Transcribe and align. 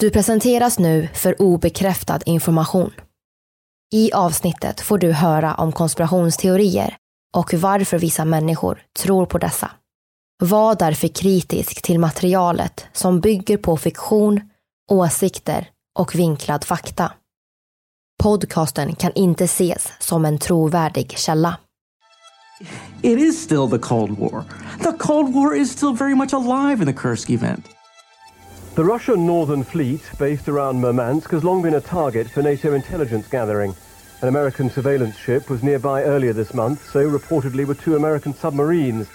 Du 0.00 0.10
presenteras 0.10 0.78
nu 0.78 1.08
för 1.14 1.42
obekräftad 1.42 2.20
information. 2.26 2.90
I 3.94 4.12
avsnittet 4.12 4.80
får 4.80 4.98
du 4.98 5.12
höra 5.12 5.54
om 5.54 5.72
konspirationsteorier 5.72 6.96
och 7.36 7.54
varför 7.54 7.98
vissa 7.98 8.24
människor 8.24 8.82
tror 8.98 9.26
på 9.26 9.38
dessa. 9.38 9.70
Var 10.42 10.74
därför 10.74 11.08
kritisk 11.08 11.82
till 11.82 11.98
materialet 11.98 12.86
som 12.92 13.20
bygger 13.20 13.56
på 13.56 13.76
fiktion, 13.76 14.40
åsikter 14.90 15.70
och 15.98 16.14
vinklad 16.14 16.64
fakta. 16.64 17.12
Podcasten 18.22 18.94
kan 18.94 19.12
inte 19.14 19.44
ses 19.44 19.88
som 19.98 20.24
en 20.24 20.38
trovärdig 20.38 21.18
källa. 21.18 21.56
It 23.02 23.18
is 23.18 23.42
still 23.42 23.70
the 23.70 23.78
Cold 23.78 24.18
War. 24.18 24.44
The 24.82 24.92
Cold 24.98 25.34
War 25.34 25.56
is 25.56 25.72
still 25.72 25.92
very 25.96 26.14
much 26.14 26.34
alive 26.34 26.82
in 26.82 26.86
the 26.86 27.00
Kursk 27.02 27.30
event. 27.30 27.77
The 28.78 28.84
Russian 28.84 29.26
Northern 29.26 29.64
Fleet, 29.64 30.00
based 30.20 30.48
around 30.48 30.80
Murmansk, 30.80 31.32
has 31.32 31.42
long 31.42 31.62
been 31.62 31.74
a 31.74 31.80
target 31.80 32.30
for 32.30 32.42
NATO 32.42 32.74
intelligence 32.74 33.26
gathering. 33.26 33.74
An 34.22 34.28
American 34.28 34.70
surveillance 34.70 35.16
ship 35.16 35.50
was 35.50 35.64
nearby 35.64 36.04
earlier 36.04 36.32
this 36.32 36.54
month, 36.54 36.88
so 36.92 37.00
reportedly 37.10 37.66
were 37.66 37.74
two 37.74 37.96
American 37.96 38.32
submarines. 38.32 39.08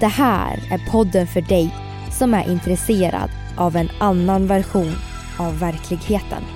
Det 0.00 0.06
här 0.06 0.58
är 0.70 0.90
podden 0.90 1.26
för 1.26 1.40
dig 1.40 1.74
som 2.10 2.34
är 2.34 2.50
intresserad 2.50 3.30
av 3.56 3.76
en 3.76 3.90
annan 4.00 4.46
version 4.46 4.96
av 5.38 5.58
verkligheten. 5.58 6.55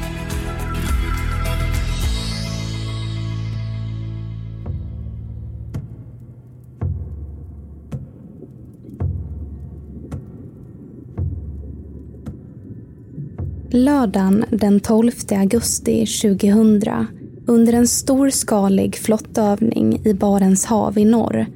Lördagen 13.73 14.45
den 14.49 14.79
12 14.79 15.11
augusti 15.31 16.05
2000 16.05 17.07
under 17.47 17.73
en 17.73 17.87
storskalig 17.87 18.95
flottövning 18.95 20.01
i 20.05 20.13
Barents 20.13 20.65
hav 20.65 20.97
i 20.97 21.05
norr 21.05 21.47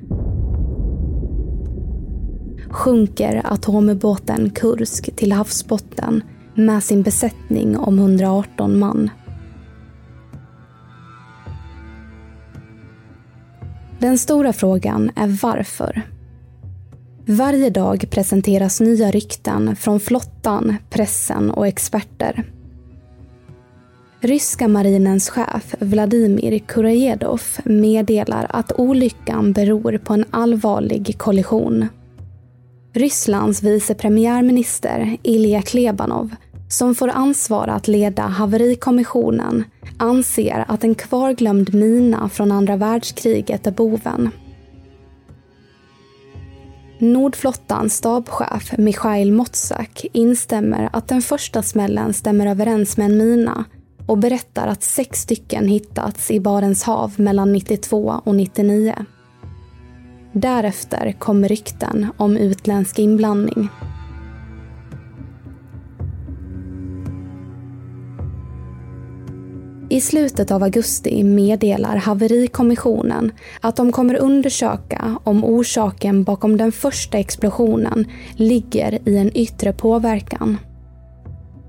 sjunker 2.76 3.42
atomubåten 3.46 4.50
Kursk 4.50 5.16
till 5.16 5.31
havsbotten 5.31 6.24
med 6.56 6.84
sin 6.84 7.03
besättning 7.03 7.78
om 7.78 8.00
118 8.00 8.80
man. 8.80 9.09
Den 14.00 14.18
stora 14.18 14.53
frågan 14.53 15.12
är 15.16 15.40
varför. 15.42 16.15
Varje 17.28 17.69
dag 17.69 18.06
presenteras 18.09 18.81
nya 18.81 19.12
rykten 19.12 19.75
från 19.75 20.00
flottan, 20.00 20.75
pressen 20.90 21.52
och 21.52 21.68
experter. 21.68 22.44
Ryska 24.19 24.68
marinens 24.68 25.30
chef 25.30 25.75
Vladimir 25.80 26.59
Kurajedov 26.59 27.41
meddelar 27.64 28.47
att 28.50 28.72
olyckan 28.72 29.53
beror 29.53 29.97
på 29.97 30.14
en 30.14 30.25
allvarlig 30.31 31.18
kollision. 31.18 31.88
Rysslands 32.94 33.64
vice 33.64 33.94
premiärminister 33.94 35.18
Ilja 35.24 35.62
Klebanov, 35.62 36.35
som 36.69 36.96
får 36.96 37.08
ansvar 37.08 37.68
att 37.68 37.88
leda 37.88 38.24
haverikommissionen, 38.24 39.64
anser 39.97 40.66
att 40.68 40.84
en 40.84 40.96
kvarglömd 40.96 41.74
mina 41.74 42.30
från 42.30 42.52
andra 42.52 42.75
världskriget 42.75 43.68
är 43.68 43.72
boven. 43.72 44.30
Nordflottans 47.00 47.98
stabschef 47.98 48.78
Michail 48.78 49.32
Motsak 49.32 50.06
instämmer 50.14 50.90
att 50.94 51.08
den 51.08 51.22
första 51.22 51.64
smällen 51.64 52.14
stämmer 52.14 52.48
överens 52.48 52.98
med 52.98 53.06
en 53.06 53.18
mina 53.18 53.66
och 54.06 54.18
berättar 54.18 54.68
att 54.68 54.84
sex 54.84 55.20
stycken 55.22 55.68
hittats 55.68 56.32
i 56.32 56.40
Barents 56.40 56.84
hav 56.84 57.14
mellan 57.18 57.52
92 57.52 58.22
och 58.24 58.36
99. 58.36 58.96
Därefter 60.32 61.16
kommer 61.20 61.48
rykten 61.50 62.08
om 62.18 62.38
utländsk 62.38 63.00
inblandning. 63.00 63.70
I 69.90 70.02
slutet 70.02 70.52
av 70.52 70.64
augusti 70.64 71.23
meddelar 71.23 71.96
haverikommissionen 71.96 73.32
att 73.61 73.76
de 73.76 73.91
kommer 73.91 74.16
undersöka 74.16 75.20
om 75.23 75.43
orsaken 75.46 76.23
bakom 76.23 76.58
den 76.58 76.72
första 76.72 77.17
explosionen 77.17 78.05
ligger 78.35 79.09
i 79.09 79.17
en 79.17 79.37
yttre 79.37 79.73
påverkan. 79.73 80.58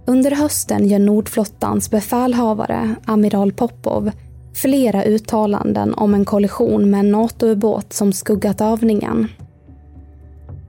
Under 0.06 0.30
hösten 0.30 0.88
gör 0.88 0.98
Nordflottans 0.98 1.90
befälhavare, 1.90 2.94
amiral 3.04 3.52
Popov, 3.52 4.10
flera 4.54 5.04
uttalanden 5.04 5.94
om 5.94 6.14
en 6.14 6.24
kollision 6.24 6.90
med 6.90 7.00
en 7.00 7.12
NATO-ubåt 7.12 7.92
som 7.92 8.12
skuggat 8.12 8.60
övningen. 8.60 9.28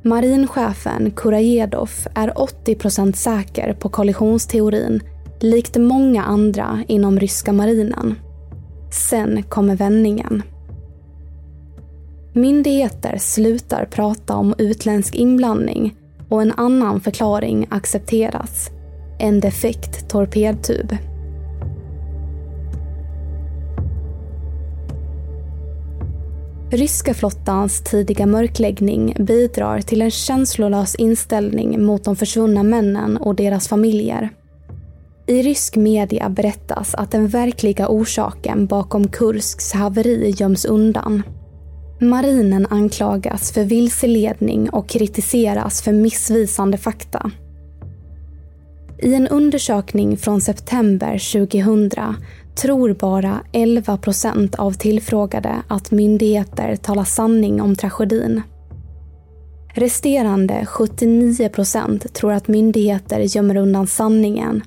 Marinchefen 0.01 1.11
Kurajedov 1.11 1.89
är 2.15 2.29
80% 2.29 3.13
säker 3.13 3.73
på 3.73 3.89
kollisionsteorin 3.89 5.01
likt 5.39 5.77
många 5.77 6.23
andra 6.23 6.83
inom 6.87 7.19
ryska 7.19 7.53
marinen. 7.53 8.15
Sen 8.91 9.43
kommer 9.43 9.75
vändningen. 9.75 10.43
Myndigheter 12.33 13.17
slutar 13.17 13.85
prata 13.85 14.35
om 14.35 14.55
utländsk 14.57 15.15
inblandning 15.15 15.95
och 16.29 16.41
en 16.41 16.53
annan 16.57 17.01
förklaring 17.01 17.67
accepteras. 17.69 18.69
En 19.19 19.39
defekt 19.39 20.09
torpedtub. 20.09 20.97
Ryska 26.71 27.13
flottans 27.13 27.83
tidiga 27.83 28.25
mörkläggning 28.25 29.15
bidrar 29.19 29.81
till 29.81 30.01
en 30.01 30.11
känslolös 30.11 30.95
inställning 30.95 31.85
mot 31.85 32.03
de 32.03 32.15
försvunna 32.15 32.63
männen 32.63 33.17
och 33.17 33.35
deras 33.35 33.67
familjer. 33.67 34.29
I 35.29 35.41
rysk 35.41 35.75
media 35.75 36.29
berättas 36.29 36.95
att 36.95 37.11
den 37.11 37.27
verkliga 37.27 37.87
orsaken 37.87 38.65
bakom 38.65 39.07
Kursks 39.07 39.73
haveri 39.73 40.33
göms 40.37 40.65
undan. 40.65 41.23
Marinen 42.01 42.67
anklagas 42.69 43.51
för 43.51 43.63
vilseledning 43.63 44.69
och 44.69 44.89
kritiseras 44.89 45.81
för 45.81 45.91
missvisande 45.91 46.77
fakta. 46.77 47.31
I 48.99 49.13
en 49.13 49.27
undersökning 49.27 50.17
från 50.17 50.41
september 50.41 51.33
2000 51.47 51.91
tror 52.55 52.93
bara 52.93 53.39
11 53.53 53.97
procent 53.97 54.55
av 54.55 54.71
tillfrågade 54.71 55.55
att 55.67 55.91
myndigheter 55.91 56.75
talar 56.75 57.03
sanning 57.03 57.61
om 57.61 57.75
tragedin. 57.75 58.41
Resterande 59.73 60.65
79 60.65 61.49
procent 61.49 62.13
tror 62.13 62.33
att 62.33 62.47
myndigheter 62.47 63.19
gömmer 63.19 63.55
undan 63.57 63.87
sanningen 63.87 64.63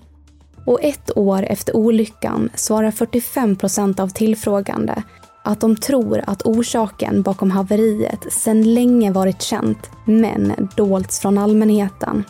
och 0.67 0.83
ett 0.83 1.17
år 1.17 1.43
efter 1.43 1.77
olyckan 1.77 2.51
svarar 2.55 2.91
45 2.91 3.57
procent 3.57 4.01
av 4.01 4.09
tillfrågande 4.09 5.03
att 5.43 5.61
de 5.61 5.77
tror 5.77 6.23
att 6.27 6.43
orsaken 6.43 7.23
bakom 7.23 7.51
haveriet 7.51 8.33
sedan 8.33 8.75
länge 8.75 9.13
varit 9.13 9.43
känt 9.43 9.91
men 10.05 10.69
dolts 10.77 11.21
från 11.21 11.39
allmänheten. 11.39 12.25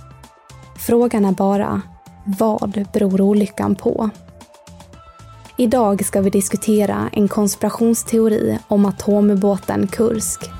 Frågan 0.79 1.25
är 1.25 1.33
bara, 1.33 1.83
vad 2.39 2.87
beror 2.93 3.21
olyckan 3.21 3.75
på? 3.75 4.11
Idag 5.57 6.05
ska 6.05 6.21
vi 6.21 6.31
diskutera 6.31 7.11
en 7.13 7.29
konspirationsteori 7.29 8.59
om 8.69 8.87
atomubåten 8.87 9.87
Kursk. 9.87 10.60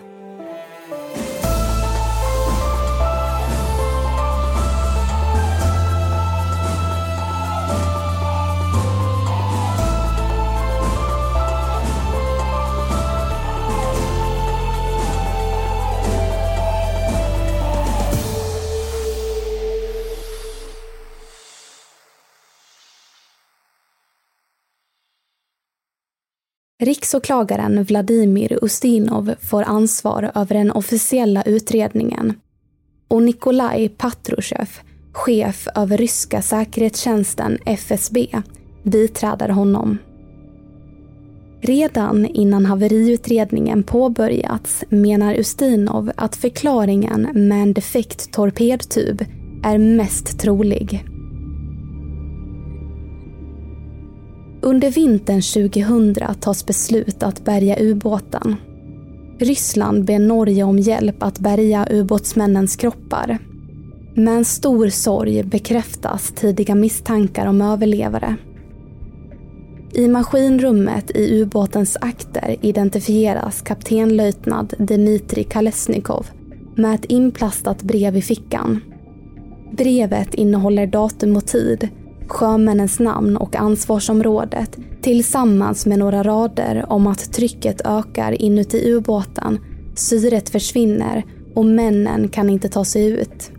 Riksåklagaren 26.83 27.83
Vladimir 27.83 28.59
Ustinov 28.61 29.35
får 29.41 29.63
ansvar 29.63 30.31
över 30.35 30.55
den 30.55 30.71
officiella 30.71 31.43
utredningen 31.43 32.33
och 33.07 33.23
Nikolaj 33.23 33.89
Patrushev, 33.89 34.69
chef 35.11 35.67
över 35.75 35.97
ryska 35.97 36.41
säkerhetstjänsten 36.41 37.57
FSB, 37.65 38.27
biträder 38.83 39.49
honom. 39.49 39.97
Redan 41.61 42.25
innan 42.25 42.65
haveriutredningen 42.65 43.83
påbörjats 43.83 44.83
menar 44.89 45.35
Ustinov 45.35 46.11
att 46.15 46.35
förklaringen 46.35 47.47
med 47.47 47.61
en 47.61 47.73
defekt 47.73 48.31
torpedtub 48.33 49.25
är 49.63 49.77
mest 49.77 50.39
trolig. 50.39 51.10
Under 54.63 54.91
vintern 54.91 55.41
2000 55.41 56.15
tas 56.39 56.65
beslut 56.65 57.23
att 57.23 57.45
bärga 57.45 57.79
ubåten. 57.79 58.55
Ryssland 59.39 60.05
ber 60.05 60.19
Norge 60.19 60.63
om 60.63 60.79
hjälp 60.79 61.23
att 61.23 61.39
bärga 61.39 61.87
ubåtsmännens 61.89 62.75
kroppar. 62.75 63.37
Med 64.15 64.33
en 64.33 64.45
stor 64.45 64.89
sorg 64.89 65.43
bekräftas 65.43 66.31
tidiga 66.35 66.75
misstankar 66.75 67.45
om 67.47 67.61
överlevare. 67.61 68.35
I 69.93 70.07
maskinrummet 70.07 71.11
i 71.15 71.41
ubåtens 71.41 71.97
akter 72.01 72.55
identifieras 72.61 73.61
kaptenlöjtnant 73.61 74.73
Dmitrij 74.77 75.43
Kalesnikov 75.43 76.27
med 76.75 76.95
ett 76.95 77.05
inplastat 77.05 77.83
brev 77.83 78.17
i 78.17 78.21
fickan. 78.21 78.79
Brevet 79.71 80.33
innehåller 80.33 80.87
datum 80.87 81.35
och 81.35 81.45
tid 81.45 81.89
sjömännens 82.31 82.99
namn 82.99 83.37
och 83.37 83.55
ansvarsområdet 83.55 84.77
tillsammans 85.01 85.85
med 85.85 85.99
några 85.99 86.23
rader 86.23 86.85
om 86.87 87.07
att 87.07 87.33
trycket 87.33 87.81
ökar 87.85 88.41
inuti 88.41 88.91
ubåten, 88.93 89.59
syret 89.95 90.49
försvinner 90.49 91.25
och 91.55 91.65
männen 91.65 92.29
kan 92.29 92.49
inte 92.49 92.69
ta 92.69 92.85
sig 92.85 93.07
ut. 93.09 93.51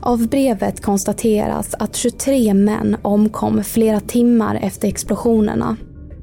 Av 0.00 0.28
brevet 0.28 0.82
konstateras 0.82 1.74
att 1.78 1.96
23 1.96 2.54
män 2.54 2.96
omkom 3.02 3.64
flera 3.64 4.00
timmar 4.00 4.58
efter 4.62 4.88
explosionerna. 4.88 5.76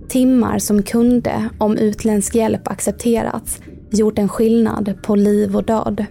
Timmar 0.09 0.59
som 0.59 0.83
kunde, 0.83 1.49
om 1.57 1.77
utländsk 1.77 2.35
hjälp 2.35 2.67
accepterats, 2.67 3.59
gjort 3.91 4.19
en 4.19 4.29
skillnad 4.29 4.93
på 5.03 5.15
liv 5.15 5.55
och 5.55 5.63
död. 5.63 6.05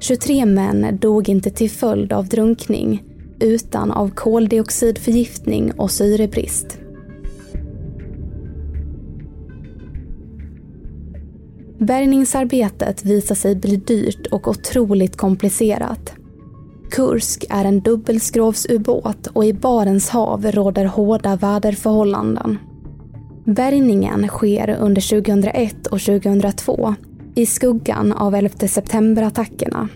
23 0.00 0.46
män 0.46 0.98
dog 1.00 1.28
inte 1.28 1.50
till 1.50 1.70
följd 1.70 2.12
av 2.12 2.28
drunkning 2.28 3.13
utan 3.40 3.90
av 3.90 4.10
koldioxidförgiftning 4.10 5.72
och 5.72 5.90
syrebrist. 5.90 6.78
Bärgningsarbetet 11.78 13.04
visar 13.04 13.34
sig 13.34 13.56
bli 13.56 13.76
dyrt 13.76 14.26
och 14.26 14.48
otroligt 14.48 15.16
komplicerat. 15.16 16.14
Kursk 16.90 17.44
är 17.50 17.64
en 17.64 17.80
dubbelskrovsubåt 17.80 19.26
och 19.26 19.44
i 19.44 19.52
Barents 19.52 20.08
hav 20.08 20.46
råder 20.46 20.84
hårda 20.84 21.36
väderförhållanden. 21.36 22.58
Bärgningen 23.44 24.28
sker 24.28 24.76
under 24.80 25.22
2001 25.22 25.86
och 25.86 26.00
2002 26.00 26.94
i 27.34 27.46
skuggan 27.46 28.12
av 28.12 28.34
11 28.34 28.68
september-attackerna 28.68 29.88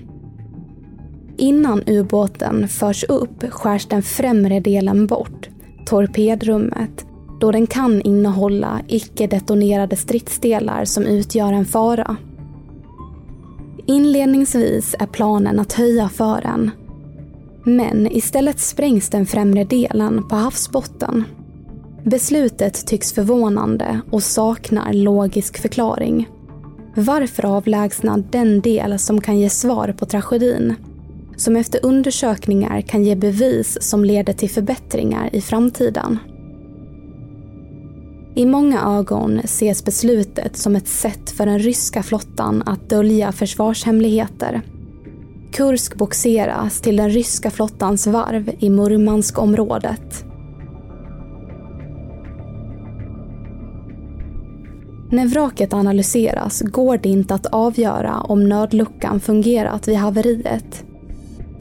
Innan 1.38 1.82
ubåten 1.86 2.68
förs 2.68 3.04
upp 3.04 3.50
skärs 3.50 3.86
den 3.86 4.02
främre 4.02 4.60
delen 4.60 5.06
bort, 5.06 5.48
torpedrummet, 5.86 7.06
då 7.40 7.52
den 7.52 7.66
kan 7.66 8.02
innehålla 8.02 8.80
icke-detonerade 8.88 9.96
stridsdelar 9.96 10.84
som 10.84 11.04
utgör 11.04 11.52
en 11.52 11.64
fara. 11.64 12.16
Inledningsvis 13.86 14.94
är 14.98 15.06
planen 15.06 15.60
att 15.60 15.72
höja 15.72 16.08
fören. 16.08 16.70
Men 17.64 18.06
istället 18.06 18.60
sprängs 18.60 19.08
den 19.08 19.26
främre 19.26 19.64
delen 19.64 20.28
på 20.28 20.36
havsbotten. 20.36 21.24
Beslutet 22.04 22.86
tycks 22.86 23.12
förvånande 23.12 24.00
och 24.10 24.22
saknar 24.22 24.92
logisk 24.92 25.58
förklaring. 25.58 26.28
Varför 26.94 27.46
avlägsna 27.46 28.18
den 28.30 28.60
del 28.60 28.98
som 28.98 29.20
kan 29.20 29.38
ge 29.38 29.50
svar 29.50 29.94
på 29.98 30.06
tragedin 30.06 30.74
som 31.38 31.56
efter 31.56 31.86
undersökningar 31.86 32.80
kan 32.80 33.04
ge 33.04 33.14
bevis 33.14 33.78
som 33.80 34.04
leder 34.04 34.32
till 34.32 34.50
förbättringar 34.50 35.30
i 35.32 35.40
framtiden. 35.40 36.18
I 38.34 38.46
många 38.46 38.98
ögon 38.98 39.38
ses 39.38 39.84
beslutet 39.84 40.56
som 40.56 40.76
ett 40.76 40.88
sätt 40.88 41.30
för 41.30 41.46
den 41.46 41.58
ryska 41.58 42.02
flottan 42.02 42.62
att 42.66 42.90
dölja 42.90 43.32
försvarshemligheter. 43.32 44.62
Kursk 45.52 45.94
boxeras 45.94 46.80
till 46.80 46.96
den 46.96 47.10
ryska 47.10 47.50
flottans 47.50 48.06
varv 48.06 48.50
i 48.58 48.70
Murmanskområdet. 48.70 50.24
När 55.10 55.26
vraket 55.26 55.72
analyseras 55.72 56.62
går 56.62 56.98
det 56.98 57.08
inte 57.08 57.34
att 57.34 57.46
avgöra 57.46 58.20
om 58.20 58.48
nödluckan 58.48 59.20
fungerat 59.20 59.88
vid 59.88 59.96
haveriet 59.96 60.84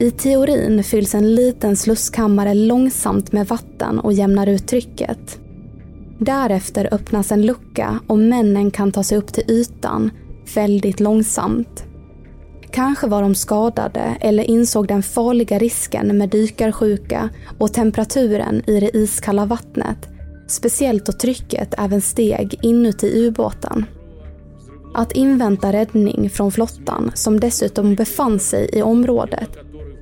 i 0.00 0.10
teorin 0.10 0.84
fylls 0.84 1.14
en 1.14 1.34
liten 1.34 1.76
slusskammare 1.76 2.54
långsamt 2.54 3.32
med 3.32 3.46
vatten 3.46 3.98
och 3.98 4.12
jämnar 4.12 4.46
ut 4.46 4.68
trycket. 4.68 5.40
Därefter 6.18 6.88
öppnas 6.94 7.32
en 7.32 7.46
lucka 7.46 8.00
och 8.06 8.18
männen 8.18 8.70
kan 8.70 8.92
ta 8.92 9.02
sig 9.02 9.18
upp 9.18 9.32
till 9.32 9.50
ytan 9.50 10.10
väldigt 10.54 11.00
långsamt. 11.00 11.84
Kanske 12.70 13.06
var 13.06 13.22
de 13.22 13.34
skadade 13.34 14.16
eller 14.20 14.44
insåg 14.44 14.88
den 14.88 15.02
farliga 15.02 15.58
risken 15.58 16.18
med 16.18 16.28
dykarsjuka 16.28 17.28
och 17.58 17.72
temperaturen 17.72 18.62
i 18.66 18.80
det 18.80 18.96
iskalla 18.96 19.44
vattnet. 19.44 20.08
Speciellt 20.48 21.06
då 21.06 21.12
trycket 21.12 21.74
även 21.78 22.00
steg 22.00 22.58
inuti 22.62 23.26
ubåten. 23.26 23.84
Att 24.94 25.12
invänta 25.12 25.72
räddning 25.72 26.30
från 26.30 26.52
flottan, 26.52 27.10
som 27.14 27.40
dessutom 27.40 27.94
befann 27.94 28.38
sig 28.38 28.70
i 28.72 28.82
området, 28.82 29.50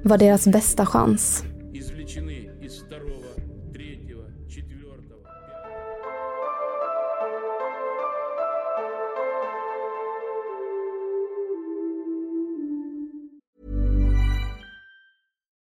var 0.09 0.19
deras 0.19 0.47
bästa 0.49 0.87
chans. 0.87 1.45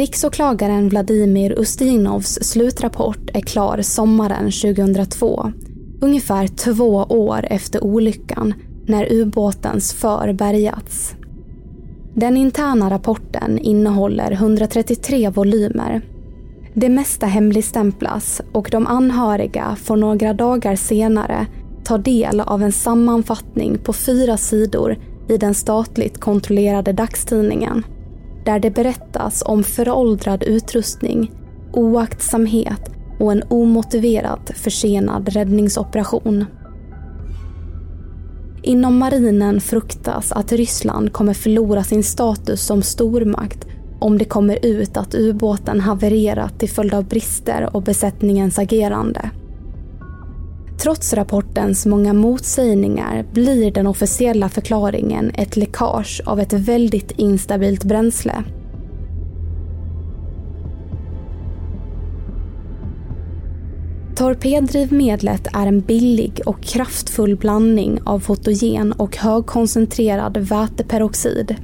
Riksåklagaren 0.00 0.88
Vladimir 0.88 1.58
Ustinovs 1.58 2.38
slutrapport 2.42 3.30
är 3.34 3.40
klar 3.40 3.82
sommaren 3.82 4.50
2002. 4.50 5.52
Ungefär 6.00 6.46
två 6.46 6.88
år 7.08 7.46
efter 7.50 7.84
olyckan 7.84 8.54
när 8.86 9.12
ubåtens 9.12 9.92
för 9.92 10.32
bärgats. 10.32 11.14
Den 12.14 12.36
interna 12.36 12.90
rapporten 12.90 13.58
innehåller 13.58 14.32
133 14.32 15.30
volymer. 15.30 16.02
Det 16.74 16.88
mesta 16.88 17.26
hemligstämplas 17.26 18.40
och 18.52 18.68
de 18.72 18.86
anhöriga 18.86 19.76
får 19.82 19.96
några 19.96 20.32
dagar 20.32 20.76
senare 20.76 21.46
ta 21.84 21.98
del 21.98 22.40
av 22.40 22.62
en 22.62 22.72
sammanfattning 22.72 23.78
på 23.78 23.92
fyra 23.92 24.36
sidor 24.36 24.96
i 25.28 25.36
den 25.36 25.54
statligt 25.54 26.20
kontrollerade 26.20 26.92
dagstidningen 26.92 27.84
där 28.44 28.58
det 28.58 28.70
berättas 28.70 29.42
om 29.46 29.64
föråldrad 29.64 30.42
utrustning, 30.42 31.32
oaktsamhet 31.72 32.90
och 33.18 33.32
en 33.32 33.42
omotiverat 33.48 34.50
försenad 34.54 35.28
räddningsoperation. 35.28 36.44
Inom 38.62 38.98
marinen 38.98 39.60
fruktas 39.60 40.32
att 40.32 40.52
Ryssland 40.52 41.12
kommer 41.12 41.34
förlora 41.34 41.84
sin 41.84 42.02
status 42.02 42.66
som 42.66 42.82
stormakt 42.82 43.66
om 44.00 44.18
det 44.18 44.24
kommer 44.24 44.58
ut 44.62 44.96
att 44.96 45.14
ubåten 45.14 45.80
havererat 45.80 46.58
till 46.58 46.70
följd 46.70 46.94
av 46.94 47.04
brister 47.04 47.76
och 47.76 47.82
besättningens 47.82 48.58
agerande. 48.58 49.30
Trots 50.82 51.12
rapportens 51.12 51.86
många 51.86 52.12
motsägningar 52.12 53.24
blir 53.32 53.70
den 53.70 53.86
officiella 53.86 54.48
förklaringen 54.48 55.30
ett 55.34 55.56
läckage 55.56 56.22
av 56.26 56.40
ett 56.40 56.52
väldigt 56.52 57.10
instabilt 57.10 57.84
bränsle. 57.84 58.44
Torpeddrivmedlet 64.16 65.46
är 65.52 65.66
en 65.66 65.80
billig 65.80 66.40
och 66.46 66.62
kraftfull 66.62 67.36
blandning 67.36 68.00
av 68.04 68.20
fotogen 68.20 68.92
och 68.92 69.16
högkoncentrerad 69.16 70.36
väteperoxid. 70.36 71.56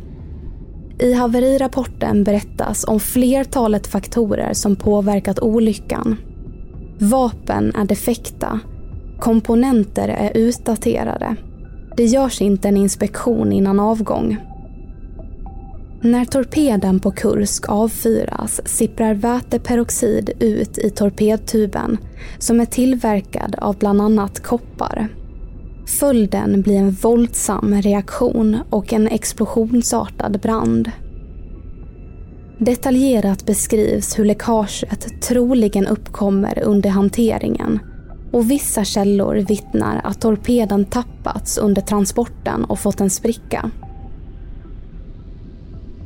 I 0.99 1.13
haverirapporten 1.13 2.25
berättas 2.25 2.85
om 2.89 3.01
flertalet 3.01 3.87
faktorer 3.87 4.53
som 4.53 4.77
påverkat 4.77 5.39
olyckan. 5.39 6.17
Vapen 6.99 7.75
är 7.75 7.85
defekta 7.85 8.61
Komponenter 9.19 10.09
är 10.09 10.37
utdaterade. 10.37 11.37
Det 11.97 12.05
görs 12.05 12.41
inte 12.41 12.69
en 12.69 12.77
inspektion 12.77 13.53
innan 13.53 13.81
avgång. 13.81 14.37
När 16.01 16.25
torpeden 16.25 17.01
på 17.01 17.11
Kursk 17.11 17.69
avfyras 17.69 18.61
sipprar 18.65 19.15
väteperoxid 19.15 20.31
ut 20.41 20.79
i 20.79 20.91
torpedtuben 20.91 21.99
som 22.39 22.61
är 22.61 22.65
tillverkad 22.65 23.55
av 23.59 23.79
bland 23.79 24.01
annat 24.01 24.43
koppar. 24.43 25.09
Följden 25.87 26.63
blir 26.63 26.77
en 26.77 26.91
våldsam 26.91 27.83
reaktion 27.83 28.59
och 28.71 28.93
en 28.93 29.09
explosionsartad 29.09 30.41
brand. 30.41 30.91
Detaljerat 32.59 33.47
beskrivs 33.47 34.19
hur 34.19 34.25
läckaget 34.25 35.23
troligen 35.23 35.87
uppkommer 35.87 36.63
under 36.63 36.91
hanteringen 36.91 37.79
och 38.37 38.51
vissa 38.51 38.85
källor 38.85 39.35
vittnar 39.35 40.01
att 40.05 40.21
torpeden 40.21 40.85
tappats 40.85 41.59
under 41.59 41.83
transporten 41.83 42.65
och 42.65 42.79
fått 42.79 43.01
en 43.01 43.11
spricka. 43.11 43.71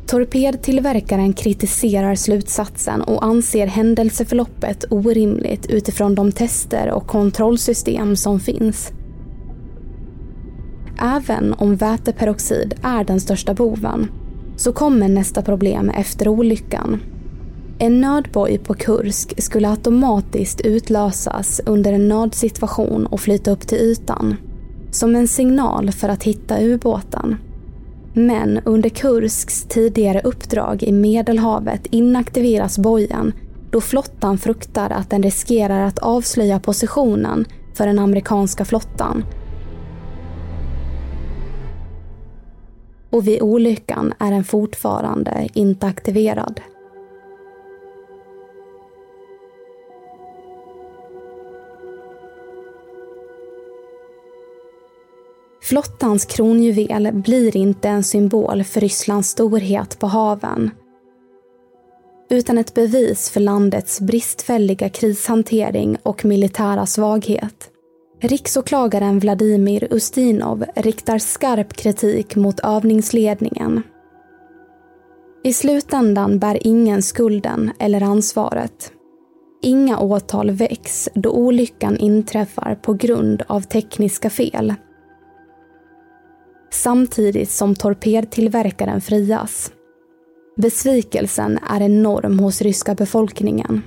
Torpedtillverkaren 0.07 1.33
kritiserar 1.33 2.15
slutsatsen 2.15 3.03
och 3.03 3.25
anser 3.25 3.67
händelseförloppet 3.67 4.85
orimligt 4.91 5.67
utifrån 5.67 6.15
de 6.15 6.33
tester 6.33 6.91
och 6.91 7.07
kontrollsystem 7.07 8.17
som 8.17 8.41
finns. 8.41 8.93
Även 11.03 11.53
om 11.53 11.77
väteperoxid 11.77 12.75
är 12.83 13.05
den 13.05 13.21
största 13.21 13.55
boven 13.55 14.11
så 14.57 14.73
kommer 14.73 15.09
nästa 15.09 15.43
problem 15.43 15.91
efter 15.91 16.29
olyckan 16.29 17.01
en 17.83 18.01
nödboj 18.01 18.59
på 18.59 18.75
Kursk 18.75 19.43
skulle 19.43 19.69
automatiskt 19.69 20.61
utlösas 20.61 21.61
under 21.67 21.93
en 21.93 22.09
nödsituation 22.09 23.07
och 23.07 23.21
flyta 23.21 23.51
upp 23.51 23.61
till 23.61 23.79
ytan. 23.79 24.37
Som 24.91 25.17
en 25.17 25.29
signal 25.29 25.93
för 25.93 26.09
att 26.09 26.23
hitta 26.23 26.63
ubåten. 26.63 27.37
Men 28.13 28.61
under 28.65 28.89
Kursks 28.89 29.63
tidigare 29.69 30.21
uppdrag 30.25 30.83
i 30.83 30.93
Medelhavet 30.93 31.87
inaktiveras 31.91 32.79
bojen 32.79 33.33
då 33.71 33.81
flottan 33.81 34.39
fruktar 34.39 34.91
att 34.91 35.11
den 35.11 35.23
riskerar 35.23 35.87
att 35.87 35.99
avslöja 35.99 36.61
positionen 36.61 37.45
för 37.75 37.87
den 37.87 37.99
amerikanska 37.99 38.65
flottan. 38.65 39.25
Och 43.11 43.29
vid 43.29 43.43
olyckan 43.43 44.13
är 44.19 44.31
den 44.31 44.45
fortfarande 44.45 45.49
inte 45.55 45.87
aktiverad. 45.87 46.61
Flottans 55.71 56.25
kronjuvel 56.25 57.13
blir 57.13 57.57
inte 57.57 57.89
en 57.89 58.05
symbol 58.05 58.65
för 58.65 58.81
Rysslands 58.81 59.29
storhet 59.29 59.99
på 59.99 60.07
haven 60.07 60.71
utan 62.31 62.59
ett 62.59 62.75
bevis 62.75 63.31
för 63.31 63.41
landets 63.41 64.01
bristfälliga 64.01 64.89
krishantering 64.89 65.97
och 66.03 66.25
militära 66.25 66.87
svaghet. 66.87 67.71
Riksåklagaren 68.21 69.19
Vladimir 69.19 69.89
Ustinov 69.91 70.65
riktar 70.77 71.19
skarp 71.19 71.73
kritik 71.73 72.37
mot 72.37 72.61
övningsledningen. 72.61 73.83
I 75.45 75.53
slutändan 75.53 76.39
bär 76.39 76.67
ingen 76.67 77.03
skulden 77.03 77.71
eller 77.79 78.03
ansvaret. 78.03 78.93
Inga 79.63 79.99
åtal 79.99 80.51
väcks 80.51 81.09
då 81.15 81.31
olyckan 81.31 81.97
inträffar 81.97 82.75
på 82.83 82.95
grund 82.95 83.43
av 83.47 83.61
tekniska 83.61 84.31
fel. 84.31 84.75
Samtidigt 86.71 87.51
som 87.51 87.75
torpedtillverkaren 87.75 89.01
frias. 89.01 89.73
Besvikelsen 90.57 91.59
är 91.71 91.81
enorm 91.83 92.39
hos 92.39 92.63
ryska 92.63 92.95
befolkningen. 92.95 93.83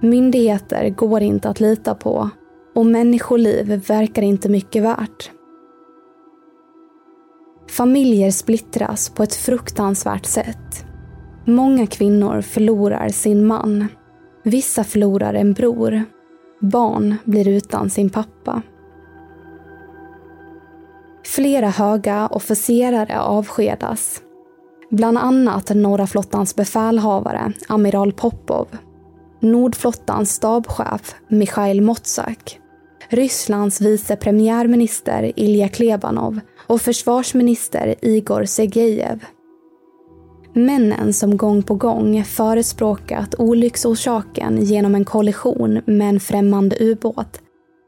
Myndigheter 0.00 0.88
går 0.88 1.20
inte 1.20 1.48
att 1.48 1.60
lita 1.60 1.94
på 1.94 2.30
och 2.74 2.86
människoliv 2.86 3.86
verkar 3.88 4.22
inte 4.22 4.48
mycket 4.48 4.82
värt. 4.82 5.30
Familjer 7.70 8.30
splittras 8.30 9.10
på 9.10 9.22
ett 9.22 9.34
fruktansvärt 9.34 10.26
sätt. 10.26 10.86
Många 11.44 11.86
kvinnor 11.86 12.40
förlorar 12.40 13.08
sin 13.08 13.46
man. 13.46 13.86
Vissa 14.44 14.84
förlorar 14.84 15.34
en 15.34 15.52
bror. 15.52 16.04
Barn 16.60 17.16
blir 17.24 17.48
utan 17.48 17.90
sin 17.90 18.10
pappa. 18.10 18.62
Flera 21.34 21.68
höga 21.68 22.26
officerare 22.26 23.20
avskedas. 23.20 24.20
Bland 24.90 25.18
annat 25.18 25.74
Norra 25.74 26.06
flottans 26.06 26.56
befälhavare, 26.56 27.52
amiral 27.68 28.12
Popov. 28.12 28.68
Nordflottans 29.40 30.30
stabschef, 30.30 31.14
Mikhail 31.28 31.80
Motsak. 31.82 32.58
Rysslands 33.08 33.80
vice 33.80 34.16
premiärminister 34.16 35.32
Ilja 35.36 35.68
Klebanov 35.68 36.40
och 36.66 36.80
försvarsminister 36.80 37.94
Igor 38.02 38.44
Sergejev. 38.44 39.24
Männen 40.52 41.12
som 41.12 41.36
gång 41.36 41.62
på 41.62 41.74
gång 41.74 42.24
förespråkat 42.24 43.34
olycksorsaken 43.38 44.64
genom 44.64 44.94
en 44.94 45.04
kollision 45.04 45.80
med 45.86 46.08
en 46.08 46.20
främmande 46.20 46.76
ubåt 46.80 47.41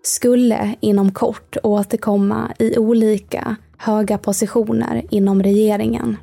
skulle 0.07 0.75
inom 0.81 1.13
kort 1.13 1.57
återkomma 1.63 2.53
i 2.59 2.79
olika 2.79 3.57
höga 3.79 4.19
positioner 4.19 5.07
inom 5.11 5.43
regeringen. 5.43 6.17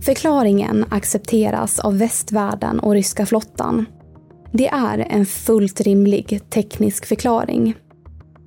Förklaringen 0.00 0.84
accepteras 0.88 1.78
av 1.78 1.98
västvärlden 1.98 2.80
och 2.80 2.92
ryska 2.92 3.26
flottan. 3.26 3.86
Det 4.52 4.68
är 4.68 4.98
en 4.98 5.26
fullt 5.26 5.80
rimlig 5.80 6.50
teknisk 6.50 7.06
förklaring. 7.06 7.74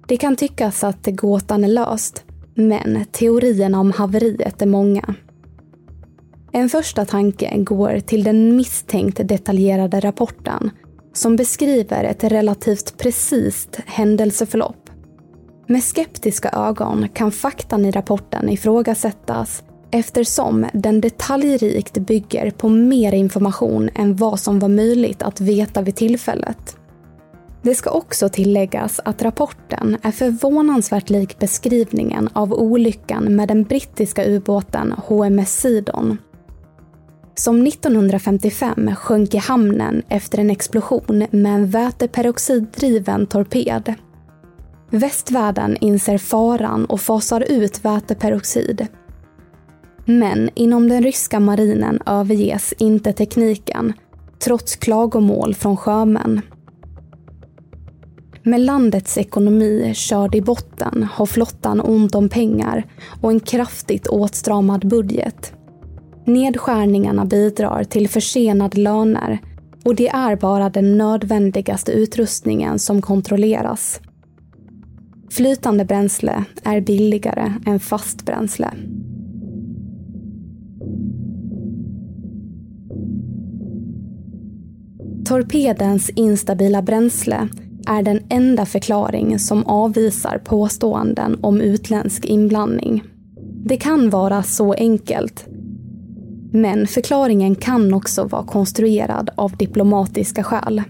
Det 0.07 0.17
kan 0.17 0.35
tyckas 0.35 0.83
att 0.83 1.05
gåtan 1.05 1.63
är 1.63 1.67
löst, 1.67 2.23
men 2.53 3.05
teorierna 3.11 3.79
om 3.79 3.91
haveriet 3.91 4.61
är 4.61 4.65
många. 4.65 5.15
En 6.51 6.69
första 6.69 7.05
tanke 7.05 7.57
går 7.57 7.99
till 7.99 8.23
den 8.23 8.55
misstänkt 8.55 9.27
detaljerade 9.27 9.99
rapporten 9.99 10.71
som 11.13 11.35
beskriver 11.35 12.03
ett 12.03 12.23
relativt 12.23 12.97
precist 12.97 13.79
händelseförlopp. 13.85 14.89
Med 15.67 15.83
skeptiska 15.83 16.49
ögon 16.49 17.09
kan 17.13 17.31
faktan 17.31 17.85
i 17.85 17.91
rapporten 17.91 18.49
ifrågasättas 18.49 19.63
eftersom 19.91 20.65
den 20.73 21.01
detaljrikt 21.01 21.97
bygger 21.97 22.51
på 22.51 22.69
mer 22.69 23.13
information 23.13 23.89
än 23.95 24.15
vad 24.15 24.39
som 24.39 24.59
var 24.59 24.69
möjligt 24.69 25.21
att 25.21 25.41
veta 25.41 25.81
vid 25.81 25.95
tillfället. 25.95 26.77
Det 27.61 27.75
ska 27.75 27.89
också 27.89 28.29
tilläggas 28.29 28.99
att 29.05 29.21
rapporten 29.21 29.97
är 30.01 30.11
förvånansvärt 30.11 31.09
lik 31.09 31.39
beskrivningen 31.39 32.29
av 32.33 32.53
olyckan 32.53 33.35
med 33.35 33.47
den 33.47 33.63
brittiska 33.63 34.25
ubåten 34.25 34.91
HMS 34.91 35.59
Sidon 35.59 36.17
som 37.39 37.67
1955 37.67 38.95
sjönk 38.95 39.33
i 39.33 39.37
hamnen 39.37 40.03
efter 40.09 40.37
en 40.37 40.49
explosion 40.49 41.25
med 41.31 41.55
en 41.55 41.69
väteperoxiddriven 41.69 43.27
torped. 43.27 43.93
Västvärlden 44.89 45.77
inser 45.77 46.17
faran 46.17 46.85
och 46.85 47.01
fasar 47.01 47.41
ut 47.41 47.85
väteperoxid. 47.85 48.87
Men 50.05 50.49
inom 50.55 50.89
den 50.89 51.03
ryska 51.03 51.39
marinen 51.39 51.99
överges 52.05 52.73
inte 52.77 53.13
tekniken, 53.13 53.93
trots 54.39 54.75
klagomål 54.75 55.55
från 55.55 55.77
sjömän. 55.77 56.41
Med 58.43 58.61
landets 58.61 59.17
ekonomi 59.17 59.93
körd 59.95 60.35
i 60.35 60.41
botten 60.41 61.07
har 61.11 61.25
flottan 61.25 61.81
ont 61.81 62.15
om 62.15 62.29
pengar 62.29 62.85
och 63.21 63.31
en 63.31 63.39
kraftigt 63.39 64.07
åtstramad 64.07 64.87
budget. 64.87 65.53
Nedskärningarna 66.29 67.25
bidrar 67.25 67.83
till 67.83 68.09
försenade 68.09 68.81
löner 68.81 69.39
och 69.85 69.95
det 69.95 70.07
är 70.09 70.35
bara 70.35 70.69
den 70.69 70.97
nödvändigaste 70.97 71.91
utrustningen 71.91 72.79
som 72.79 73.01
kontrolleras. 73.01 74.01
Flytande 75.29 75.85
bränsle 75.85 76.43
är 76.63 76.81
billigare 76.81 77.53
än 77.65 77.79
fast 77.79 78.25
bränsle. 78.25 78.71
Torpedens 85.25 86.09
instabila 86.09 86.81
bränsle 86.81 87.47
är 87.87 88.03
den 88.03 88.19
enda 88.29 88.65
förklaring 88.65 89.39
som 89.39 89.65
avvisar 89.65 90.41
påståenden 90.45 91.39
om 91.41 91.61
utländsk 91.61 92.25
inblandning. 92.25 93.03
Det 93.65 93.77
kan 93.77 94.09
vara 94.09 94.43
så 94.43 94.73
enkelt 94.73 95.48
men 96.51 96.87
förklaringen 96.87 97.55
kan 97.55 97.93
också 97.93 98.23
vara 98.23 98.43
konstruerad 98.43 99.29
av 99.35 99.57
diplomatiska 99.57 100.43
skäl. 100.43 100.83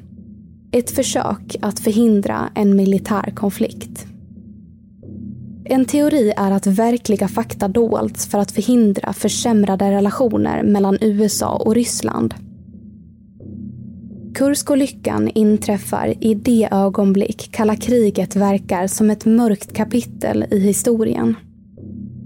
Ett 0.72 0.91
försök 0.91 1.56
att 1.62 1.80
förhindra 1.80 2.50
en 2.56 2.76
militär 2.76 3.32
konflikt. 3.36 4.06
En 5.65 5.86
teori 5.86 6.34
är 6.38 6.52
att 6.52 6.67
verkliga 6.67 7.28
fakta 7.28 7.67
dolts 7.67 8.28
för 8.28 8.38
att 8.38 8.52
förhindra 8.52 9.13
försämrade 9.13 9.91
relationer 9.91 10.63
mellan 10.63 10.98
USA 11.02 11.56
och 11.56 11.76
Ryssland. 11.76 12.34
Kurskolyckan 14.34 15.28
inträffar 15.28 16.13
i 16.19 16.34
det 16.34 16.69
ögonblick 16.72 17.52
kalla 17.52 17.76
kriget 17.76 18.36
verkar 18.36 18.88
som 18.88 19.10
ett 19.10 19.26
mörkt 19.26 19.74
kapitel 19.74 20.45
i 20.52 20.60
historien. 20.60 21.36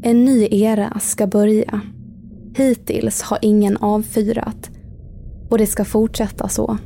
En 0.01 0.25
ny 0.25 0.47
era 0.51 0.99
ska 0.99 1.27
börja. 1.27 1.81
Hittills 2.55 3.21
har 3.21 3.39
ingen 3.41 3.77
avfyrat 3.77 4.69
och 5.49 5.57
det 5.57 5.67
ska 5.67 5.85
fortsätta 5.85 6.47
så. 6.47 6.77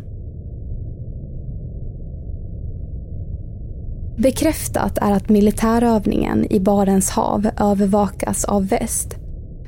Bekräftat 4.17 4.97
är 4.97 5.11
att 5.11 5.29
militärövningen 5.29 6.45
i 6.51 6.59
Barents 6.59 7.09
hav 7.09 7.49
övervakas 7.59 8.45
av 8.45 8.67
väst, 8.67 9.15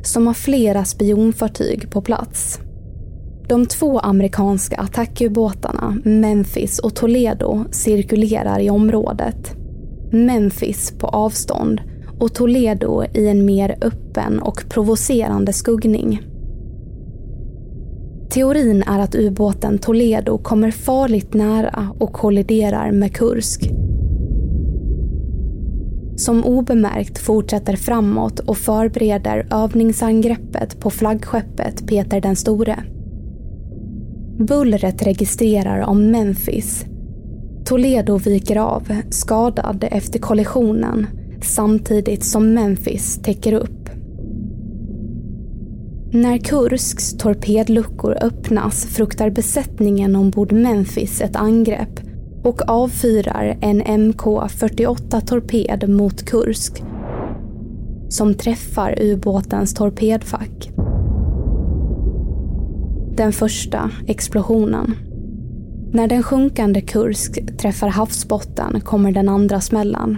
som 0.04 0.28
har 0.28 0.34
flera 0.34 0.86
spionfartyg 0.86 1.92
på 1.92 2.02
plats. 2.02 2.60
De 3.48 3.66
två 3.66 4.00
amerikanska 4.00 4.78
attackubåtarna 4.78 5.98
Memphis 6.06 6.80
och 6.80 6.96
Toledo 6.96 7.66
cirkulerar 7.72 8.60
i 8.60 8.70
området. 8.70 9.56
Memphis 10.12 10.94
på 11.00 11.08
avstånd 11.08 11.82
och 12.20 12.34
Toledo 12.34 13.04
i 13.14 13.28
en 13.28 13.46
mer 13.46 13.78
öppen 13.82 14.40
och 14.40 14.64
provocerande 14.70 15.54
skuggning. 15.54 16.22
Teorin 18.30 18.84
är 18.84 19.00
att 19.00 19.16
ubåten 19.16 19.78
Toledo 19.78 20.38
kommer 20.38 20.72
farligt 20.72 21.34
nära 21.34 21.90
och 22.00 22.14
kolliderar 22.14 22.92
med 22.92 23.16
Kursk. 23.16 23.72
Som 26.16 26.46
obemärkt 26.46 27.18
fortsätter 27.18 27.76
framåt 27.76 28.40
och 28.40 28.58
förbereder 28.58 29.48
övningsangreppet 29.52 30.80
på 30.80 30.90
flaggskeppet 30.90 31.88
Peter 31.88 32.22
den 32.22 32.36
store. 32.36 32.84
Bullret 34.40 35.04
registrerar 35.04 35.82
om 35.82 36.12
Memphis. 36.12 36.86
Toledo 37.66 38.18
viker 38.18 38.56
av, 38.56 38.88
skadad 39.10 39.86
efter 39.92 40.20
kollisionen, 40.20 41.08
samtidigt 41.44 42.24
som 42.24 42.54
Memphis 42.54 43.20
täcker 43.24 43.54
upp. 43.54 43.90
När 46.12 46.38
Kursks 46.38 47.18
torpedluckor 47.18 48.18
öppnas 48.22 48.86
fruktar 48.86 49.30
besättningen 49.30 50.16
ombord 50.16 50.52
Memphis 50.52 51.22
ett 51.22 51.36
angrepp 51.36 52.00
och 52.44 52.70
avfyrar 52.70 53.58
en 53.62 53.84
MK48 53.84 55.26
torped 55.26 55.90
mot 55.90 56.26
Kursk 56.26 56.84
som 58.10 58.34
träffar 58.34 58.96
ubåtens 59.02 59.74
torpedfack. 59.74 60.72
Den 63.16 63.34
första 63.34 63.92
explosionen. 64.08 64.94
När 65.94 66.08
den 66.08 66.24
sjunkande 66.24 66.82
Kursk 66.82 67.58
träffar 67.58 67.88
havsbotten 67.88 68.82
kommer 68.82 69.12
den 69.12 69.30
andra 69.30 69.62
smällan. 69.62 70.18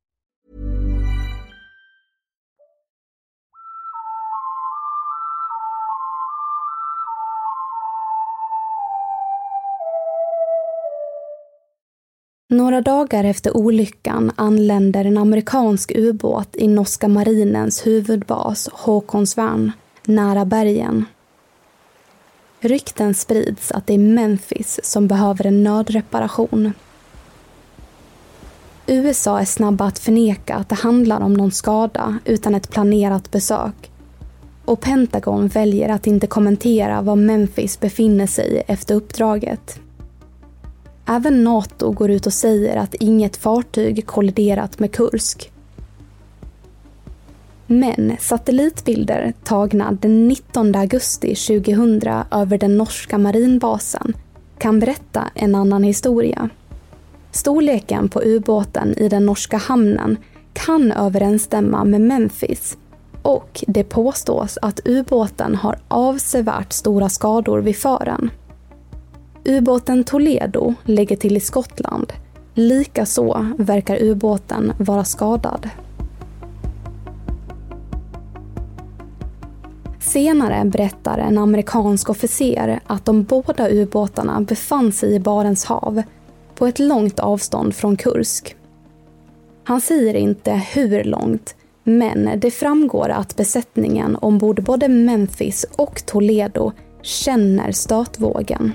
Några 12.51 12.81
dagar 12.81 13.23
efter 13.23 13.57
olyckan 13.57 14.31
anländer 14.35 15.05
en 15.05 15.17
amerikansk 15.17 15.91
ubåt 15.95 16.55
i 16.55 16.67
norska 16.67 17.07
marinens 17.07 17.87
huvudbas 17.87 18.69
Håkonsvärn 18.73 19.71
nära 20.05 20.45
bergen. 20.45 21.05
Rykten 22.59 23.13
sprids 23.13 23.71
att 23.71 23.87
det 23.87 23.93
är 23.93 23.97
Memphis 23.97 24.79
som 24.83 25.07
behöver 25.07 25.45
en 25.45 25.63
nödreparation. 25.63 26.73
USA 28.87 29.39
är 29.39 29.45
snabba 29.45 29.85
att 29.85 29.99
förneka 29.99 30.55
att 30.55 30.69
det 30.69 30.75
handlar 30.75 31.21
om 31.21 31.33
någon 31.33 31.51
skada 31.51 32.17
utan 32.25 32.55
ett 32.55 32.69
planerat 32.69 33.31
besök. 33.31 33.91
Och 34.65 34.81
Pentagon 34.81 35.47
väljer 35.47 35.89
att 35.89 36.07
inte 36.07 36.27
kommentera 36.27 37.01
var 37.01 37.15
Memphis 37.15 37.79
befinner 37.79 38.27
sig 38.27 38.63
efter 38.67 38.95
uppdraget. 38.95 39.79
Även 41.05 41.43
Nato 41.43 41.91
går 41.91 42.11
ut 42.11 42.25
och 42.25 42.33
säger 42.33 42.77
att 42.77 42.93
inget 42.93 43.37
fartyg 43.37 44.05
kolliderat 44.05 44.79
med 44.79 44.91
Kursk. 44.91 45.51
Men 47.67 48.17
satellitbilder 48.19 49.33
tagna 49.43 49.91
den 49.91 50.27
19 50.27 50.75
augusti 50.75 51.35
2000 51.35 52.01
över 52.31 52.57
den 52.57 52.77
norska 52.77 53.17
marinbasen 53.17 54.13
kan 54.57 54.79
berätta 54.79 55.29
en 55.35 55.55
annan 55.55 55.83
historia. 55.83 56.49
Storleken 57.31 58.09
på 58.09 58.21
ubåten 58.21 58.93
i 58.97 59.09
den 59.09 59.25
norska 59.25 59.57
hamnen 59.57 60.17
kan 60.53 60.91
överensstämma 60.91 61.83
med 61.83 62.01
Memphis 62.01 62.77
och 63.21 63.63
det 63.67 63.83
påstås 63.83 64.57
att 64.61 64.79
ubåten 64.85 65.55
har 65.55 65.79
avsevärt 65.87 66.73
stora 66.73 67.09
skador 67.09 67.59
vid 67.59 67.77
fören. 67.77 68.29
Ubåten 69.45 70.03
Toledo 70.03 70.73
lägger 70.83 71.15
till 71.15 71.37
i 71.37 71.39
Skottland. 71.39 72.13
Likaså 72.53 73.47
verkar 73.57 74.03
ubåten 74.03 74.73
vara 74.77 75.03
skadad. 75.03 75.69
Senare 79.99 80.65
berättar 80.65 81.17
en 81.17 81.37
amerikansk 81.37 82.09
officer 82.09 82.79
att 82.87 83.05
de 83.05 83.23
båda 83.23 83.69
ubåtarna 83.69 84.41
befann 84.41 84.91
sig 84.91 85.15
i 85.15 85.19
Barents 85.19 85.65
hav 85.65 86.01
på 86.55 86.67
ett 86.67 86.79
långt 86.79 87.19
avstånd 87.19 87.75
från 87.75 87.97
Kursk. 87.97 88.55
Han 89.63 89.81
säger 89.81 90.13
inte 90.13 90.51
hur 90.51 91.03
långt, 91.03 91.55
men 91.83 92.29
det 92.39 92.51
framgår 92.51 93.09
att 93.09 93.35
besättningen 93.35 94.15
ombord 94.15 94.63
både 94.63 94.87
Memphis 94.87 95.65
och 95.75 96.05
Toledo 96.05 96.71
känner 97.01 97.71
stötvågen. 97.71 98.73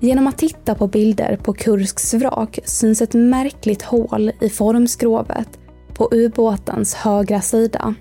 Genom 0.00 0.26
att 0.26 0.38
titta 0.38 0.74
på 0.74 0.86
bilder 0.86 1.38
på 1.42 1.52
Kursks 1.52 2.14
vrak 2.14 2.58
syns 2.64 3.02
ett 3.02 3.14
märkligt 3.14 3.82
hål 3.82 4.32
i 4.40 4.48
formskrovet 4.48 5.58
på 5.94 6.08
ubåtens 6.12 6.94
högra 6.94 7.40
sida. 7.40 7.94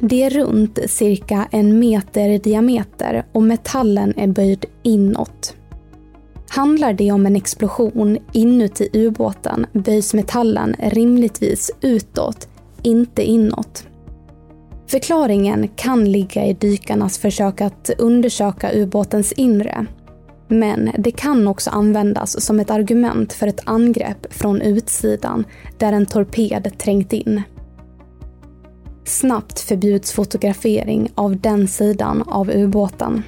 Det 0.00 0.22
är 0.22 0.30
runt 0.30 0.78
cirka 0.86 1.48
en 1.50 1.78
meter 1.78 2.28
i 2.28 2.38
diameter 2.38 3.26
och 3.32 3.42
metallen 3.42 4.14
är 4.16 4.26
böjd 4.26 4.64
inåt. 4.82 5.56
Handlar 6.48 6.92
det 6.92 7.12
om 7.12 7.26
en 7.26 7.36
explosion 7.36 8.18
inuti 8.32 8.88
ubåten 8.92 9.66
böjs 9.72 10.14
metallen 10.14 10.76
rimligtvis 10.78 11.70
utåt, 11.80 12.48
inte 12.82 13.22
inåt. 13.22 13.84
Förklaringen 14.86 15.68
kan 15.68 16.12
ligga 16.12 16.46
i 16.46 16.54
dykarnas 16.54 17.18
försök 17.18 17.60
att 17.60 17.90
undersöka 17.98 18.70
ubåtens 18.74 19.32
inre 19.32 19.86
men 20.50 20.90
det 20.98 21.10
kan 21.10 21.48
också 21.48 21.70
användas 21.70 22.44
som 22.44 22.60
ett 22.60 22.70
argument 22.70 23.32
för 23.32 23.46
ett 23.46 23.60
angrepp 23.64 24.34
från 24.34 24.60
utsidan 24.60 25.44
där 25.78 25.92
en 25.92 26.06
torped 26.06 26.78
trängt 26.78 27.12
in. 27.12 27.42
Snabbt 29.04 29.60
förbjuds 29.60 30.12
fotografering 30.12 31.12
av 31.14 31.40
den 31.40 31.68
sidan 31.68 32.22
av 32.22 32.50
ubåten. 32.50 33.22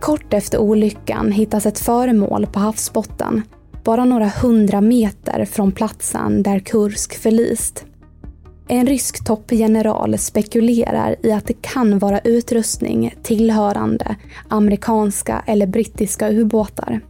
Kort 0.00 0.34
efter 0.34 0.58
olyckan 0.58 1.32
hittas 1.32 1.66
ett 1.66 1.78
föremål 1.78 2.46
på 2.46 2.58
havsbotten, 2.58 3.42
bara 3.84 4.04
några 4.04 4.28
hundra 4.28 4.80
meter 4.80 5.44
från 5.44 5.72
platsen 5.72 6.42
där 6.42 6.58
Kursk 6.58 7.14
förlist. 7.14 7.84
En 8.70 8.86
rysk 8.86 9.24
toppgeneral 9.24 10.18
spekulerar 10.18 11.16
i 11.22 11.32
att 11.32 11.46
det 11.46 11.62
kan 11.62 11.98
vara 11.98 12.18
utrustning 12.18 13.14
tillhörande 13.22 14.16
amerikanska 14.48 15.42
eller 15.46 15.66
brittiska 15.66 16.30
ubåtar. 16.30 17.00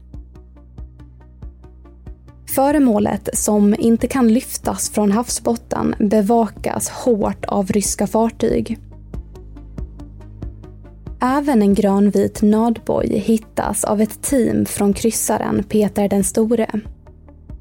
Föremålet, 2.54 3.28
som 3.32 3.74
inte 3.78 4.06
kan 4.06 4.28
lyftas 4.28 4.90
från 4.90 5.12
havsbotten, 5.12 5.94
bevakas 5.98 6.88
hårt 6.88 7.44
av 7.44 7.66
ryska 7.66 8.06
fartyg. 8.06 8.78
Även 11.20 11.62
en 11.62 11.74
grönvit 11.74 12.42
nödboj 12.42 13.18
hittas 13.18 13.84
av 13.84 14.00
ett 14.00 14.22
team 14.22 14.66
från 14.66 14.92
kryssaren 14.92 15.62
Peter 15.62 16.08
den 16.08 16.24
store. 16.24 16.80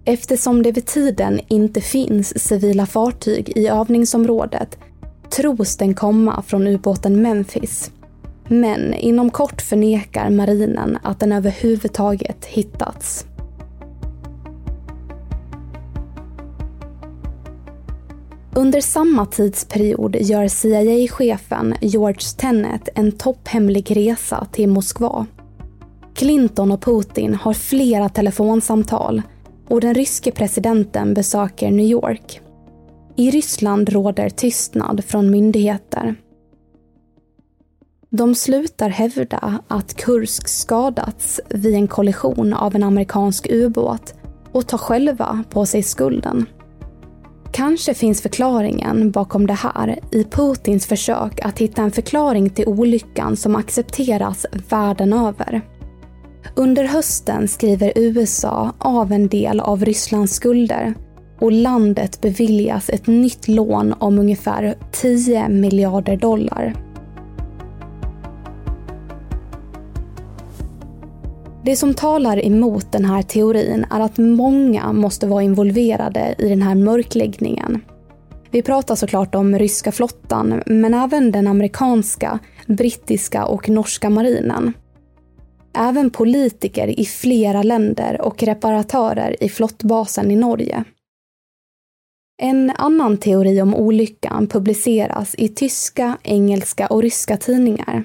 Eftersom 0.10 0.64
det 0.64 0.72
vid 0.72 0.86
tiden 0.86 1.40
inte 1.48 1.82
finns 1.82 2.40
civila 2.40 2.86
fartyg 2.86 3.58
i 3.58 3.68
övningsområdet 3.68 4.78
tros 5.30 5.78
den 5.78 5.94
komma 5.94 6.44
från 6.48 6.68
ubåten 6.68 7.22
Memphis. 7.22 7.92
Men 8.48 8.94
inom 8.94 9.30
kort 9.30 9.62
förnekar 9.62 10.30
marinen 10.30 10.98
att 11.04 11.20
den 11.20 11.32
överhuvudtaget 11.32 12.46
hittats. 12.46 13.26
Under 18.56 18.82
samma 18.82 19.26
tidsperiod 19.26 20.16
gör 20.16 20.48
CIA-chefen 20.48 21.76
George 21.82 22.28
Tenet 22.38 22.90
en 22.96 23.12
topphemlig 23.12 23.98
resa 23.98 24.48
till 24.52 24.70
Moskva. 24.70 25.26
Clinton 26.14 26.72
och 26.72 26.82
Putin 26.82 27.36
har 27.36 27.54
flera 27.54 28.10
telefonsamtal 28.10 29.22
och 29.68 29.82
den 29.82 29.94
ryske 29.94 30.32
presidenten 30.32 31.14
besöker 31.14 31.72
New 31.72 31.86
York. 31.86 32.42
I 33.16 33.32
Ryssland 33.32 33.90
råder 33.90 34.30
tystnad 34.30 35.04
från 35.06 35.32
myndigheter. 35.32 36.16
De 38.10 38.36
slutar 38.36 38.90
hävda 38.90 39.60
att 39.68 39.94
Kursk 39.94 40.48
skadats 40.48 41.40
vid 41.50 41.74
en 41.76 41.88
kollision 41.88 42.54
av 42.54 42.76
en 42.76 42.84
amerikansk 42.84 43.48
ubåt 43.50 44.14
och 44.52 44.68
tar 44.68 44.78
själva 44.78 45.44
på 45.50 45.66
sig 45.66 45.84
skulden. 45.84 46.46
Kanske 47.52 47.94
finns 47.94 48.22
förklaringen 48.22 49.12
bakom 49.12 49.48
det 49.48 49.54
här 49.54 50.00
i 50.12 50.24
Putins 50.24 50.86
försök 50.86 51.40
att 51.46 51.60
hitta 51.60 51.82
en 51.82 51.92
förklaring 51.92 52.50
till 52.50 52.68
olyckan 52.68 53.38
som 53.38 53.56
accepteras 53.56 54.46
världen 54.70 55.14
över. 55.14 55.62
Under 56.56 56.84
hösten 56.84 57.48
skriver 57.48 57.94
USA 57.96 58.74
av 58.78 59.12
en 59.12 59.28
del 59.28 59.60
av 59.60 59.86
Rysslands 59.86 60.34
skulder 60.34 60.94
och 61.40 61.52
landet 61.52 62.22
beviljas 62.22 62.90
ett 62.90 63.08
nytt 63.08 63.48
lån 63.48 63.94
om 64.00 64.20
ungefär 64.20 64.76
10 64.92 65.50
miljarder 65.50 66.18
dollar. 66.18 66.74
Det 71.66 71.76
som 71.76 71.94
talar 71.94 72.46
emot 72.46 72.92
den 72.92 73.06
här 73.06 73.22
teorin 73.22 73.86
är 73.92 74.00
att 74.00 74.18
många 74.18 74.94
måste 74.94 75.28
vara 75.28 75.44
involverade 75.44 76.36
i 76.38 76.50
den 76.50 76.62
här 76.62 76.76
mörkläggningen. 76.76 77.82
Vi 78.52 78.62
pratar 78.62 78.96
såklart 78.96 79.36
om 79.36 79.60
ryska 79.60 79.92
flottan, 79.92 80.62
men 80.66 80.94
även 80.94 81.32
den 81.32 81.48
amerikanska, 81.48 82.40
brittiska 82.68 83.46
och 83.46 83.70
norska 83.70 84.10
marinen. 84.10 84.74
Även 85.80 86.10
politiker 86.10 87.00
i 87.00 87.06
flera 87.06 87.64
länder 87.64 88.22
och 88.22 88.44
reparatörer 88.44 89.44
i 89.44 89.50
flottbasen 89.50 90.32
i 90.32 90.36
Norge. 90.36 90.84
En 92.42 92.72
annan 92.76 93.18
teori 93.18 93.62
om 93.62 93.76
olyckan 93.76 94.48
publiceras 94.48 95.36
i 95.38 95.50
tyska, 95.50 96.18
engelska 96.24 96.88
och 96.88 97.02
ryska 97.02 97.38
tidningar. 97.38 98.04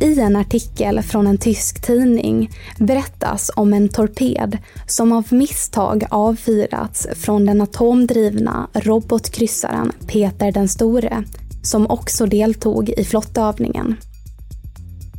I 0.00 0.20
en 0.20 0.36
artikel 0.36 1.02
från 1.02 1.26
en 1.26 1.38
tysk 1.38 1.86
tidning 1.86 2.50
berättas 2.78 3.50
om 3.56 3.72
en 3.72 3.88
torped 3.88 4.58
som 4.86 5.12
av 5.12 5.24
misstag 5.30 6.04
avfyrats 6.10 7.06
från 7.14 7.46
den 7.46 7.60
atomdrivna 7.60 8.68
robotkryssaren 8.74 9.92
Peter 10.06 10.52
den 10.52 10.68
store, 10.68 11.24
som 11.66 11.90
också 11.90 12.26
deltog 12.26 12.88
i 12.88 13.04
flottövningen. 13.04 13.96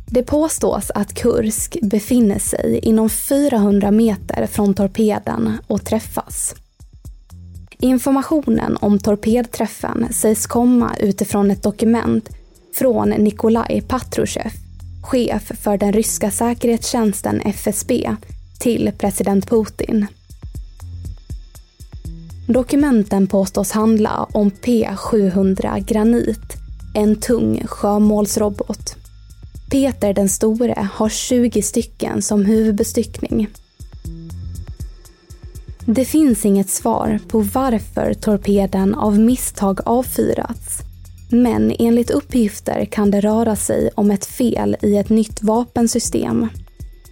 Det 0.06 0.22
påstås 0.22 0.90
att 0.94 1.14
Kursk 1.14 1.76
befinner 1.82 2.38
sig 2.38 2.78
inom 2.82 3.10
400 3.10 3.90
meter 3.90 4.46
från 4.46 4.74
torpeden 4.74 5.58
och 5.66 5.84
träffas. 5.84 6.54
Informationen 7.78 8.76
om 8.80 8.98
torpedträffen 8.98 10.08
sägs 10.12 10.46
komma 10.46 10.96
utifrån 11.00 11.50
ett 11.50 11.62
dokument 11.62 12.28
från 12.78 13.08
Nikolaj 13.08 13.82
Patrushev 13.88 14.52
chef 15.08 15.52
för 15.60 15.76
den 15.76 15.92
ryska 15.92 16.30
säkerhetstjänsten 16.30 17.40
FSB, 17.40 18.16
till 18.58 18.92
president 18.98 19.50
Putin. 19.50 20.06
Dokumenten 22.48 23.26
påstås 23.26 23.72
handla 23.72 24.26
om 24.32 24.50
P700 24.50 25.78
Granit, 25.78 26.56
en 26.94 27.16
tung 27.16 27.62
sjömålsrobot. 27.66 28.96
Peter 29.70 30.14
den 30.14 30.28
store 30.28 30.88
har 30.92 31.08
20 31.08 31.62
stycken 31.62 32.22
som 32.22 32.44
huvudbestyckning. 32.44 33.48
Det 35.86 36.04
finns 36.04 36.44
inget 36.44 36.70
svar 36.70 37.18
på 37.28 37.38
varför 37.38 38.14
torpeden 38.14 38.94
av 38.94 39.18
misstag 39.18 39.80
avfyrats 39.84 40.78
men 41.30 41.72
enligt 41.78 42.10
uppgifter 42.10 42.84
kan 42.84 43.10
det 43.10 43.20
röra 43.20 43.56
sig 43.56 43.90
om 43.94 44.10
ett 44.10 44.26
fel 44.26 44.76
i 44.82 44.96
ett 44.96 45.08
nytt 45.08 45.42
vapensystem. 45.42 46.48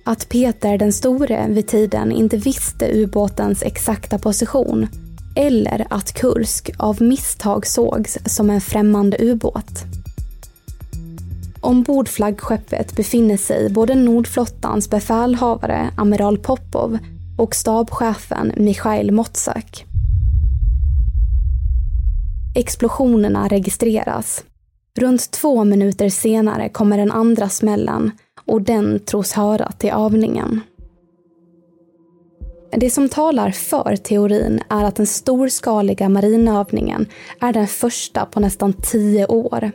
Att 0.04 0.28
Peter 0.28 0.78
den 0.78 0.92
store 0.92 1.46
vid 1.48 1.66
tiden 1.66 2.12
inte 2.12 2.36
visste 2.36 2.90
ubåtens 2.92 3.62
exakta 3.62 4.18
position 4.18 4.88
eller 5.36 5.86
att 5.90 6.12
Kursk 6.12 6.70
av 6.78 7.02
misstag 7.02 7.66
sågs 7.66 8.18
som 8.26 8.50
en 8.50 8.60
främmande 8.60 9.16
ubåt. 9.20 9.84
Ombord 11.60 12.08
flaggskeppet 12.08 12.96
befinner 12.96 13.36
sig 13.36 13.70
både 13.70 13.94
Nordflottans 13.94 14.90
befälhavare 14.90 15.90
amiral 15.96 16.38
Popov 16.38 16.98
och 17.38 17.54
stabschefen 17.54 18.52
Mikhail 18.56 19.12
Motsak. 19.12 19.84
Explosionerna 22.56 23.48
registreras. 23.48 24.44
Runt 24.98 25.30
två 25.30 25.64
minuter 25.64 26.08
senare 26.08 26.68
kommer 26.68 26.98
den 26.98 27.12
andra 27.12 27.48
smällen 27.48 28.10
och 28.46 28.62
den 28.62 29.00
tros 29.00 29.32
höra 29.32 29.72
till 29.72 29.90
övningen. 29.90 30.60
Det 32.70 32.90
som 32.90 33.08
talar 33.08 33.50
för 33.50 33.96
teorin 33.96 34.60
är 34.68 34.84
att 34.84 34.96
den 34.96 35.06
storskaliga 35.06 36.08
marinövningen 36.08 37.06
är 37.40 37.52
den 37.52 37.66
första 37.66 38.26
på 38.26 38.40
nästan 38.40 38.72
tio 38.72 39.26
år. 39.26 39.70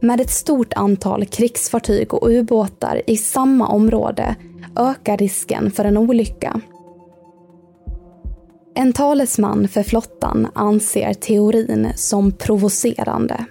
Med 0.00 0.20
ett 0.20 0.30
stort 0.30 0.72
antal 0.72 1.24
krigsfartyg 1.24 2.14
och 2.14 2.28
ubåtar 2.28 3.02
i 3.06 3.16
samma 3.16 3.68
område 3.68 4.36
ökar 4.76 5.16
risken 5.16 5.70
för 5.70 5.84
en 5.84 5.96
olycka. 5.96 6.60
En 8.74 8.92
talesman 8.92 9.68
för 9.68 9.82
flottan 9.82 10.48
anser 10.54 11.14
teorin 11.14 11.88
som 11.94 12.32
provocerande. 12.32 13.44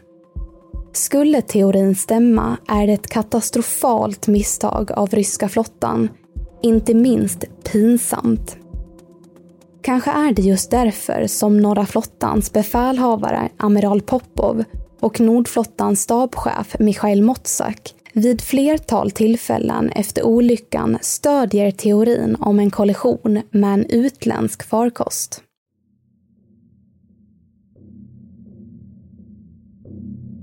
Skulle 0.94 1.42
teorin 1.42 1.96
stämma 1.96 2.58
är 2.68 2.88
det 2.88 2.94
ett 2.94 3.08
katastrofalt 3.08 4.28
misstag 4.28 4.92
av 4.92 5.10
ryska 5.10 5.50
flottan, 5.50 6.10
inte 6.64 6.94
minst 6.94 7.46
pinsamt. 7.64 8.58
Kanske 9.82 10.12
är 10.12 10.34
det 10.34 10.42
just 10.42 10.72
därför 10.72 11.28
som 11.28 11.58
Norra 11.58 11.86
flottans 11.86 12.54
befälhavare 12.54 13.50
amiral 13.58 14.02
Popov 14.02 14.64
och 15.00 15.20
Nordflottans 15.20 16.02
stabschef 16.02 16.76
Mikhail 16.80 17.24
Motsak 17.24 17.94
vid 18.14 18.42
flertal 18.42 19.12
tillfällen 19.12 19.90
efter 19.90 20.24
olyckan 20.26 20.98
stödjer 21.02 21.72
teorin 21.72 22.36
om 22.40 22.60
en 22.60 22.72
kollision 22.72 23.42
med 23.52 23.74
en 23.74 23.86
utländsk 23.86 24.64
farkost. 24.64 25.44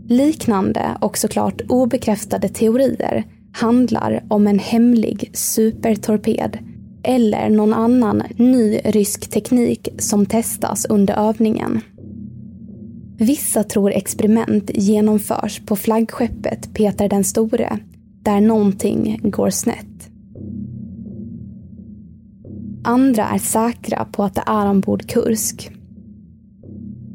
Liknande 0.08 0.98
och 1.00 1.18
såklart 1.18 1.60
obekräftade 1.68 2.48
teorier 2.48 3.24
handlar 3.52 4.24
om 4.28 4.46
en 4.46 4.58
hemlig 4.58 5.30
supertorped 5.32 6.58
eller 7.02 7.50
någon 7.50 7.74
annan 7.74 8.22
ny 8.36 8.80
rysk 8.84 9.30
teknik 9.30 9.88
som 9.98 10.26
testas 10.26 10.84
under 10.84 11.14
övningen. 11.14 11.80
Vissa 13.18 13.64
tror 13.64 13.90
experiment 13.90 14.70
genomförs 14.74 15.60
på 15.66 15.76
flaggskeppet 15.76 16.74
Peter 16.74 17.08
den 17.08 17.24
store, 17.24 17.78
där 18.22 18.40
någonting 18.40 19.20
går 19.22 19.50
snett. 19.50 20.10
Andra 22.84 23.24
är 23.24 23.38
säkra 23.38 24.04
på 24.04 24.24
att 24.24 24.34
det 24.34 24.42
är 24.46 24.66
ombord 24.66 25.08
Kursk. 25.08 25.70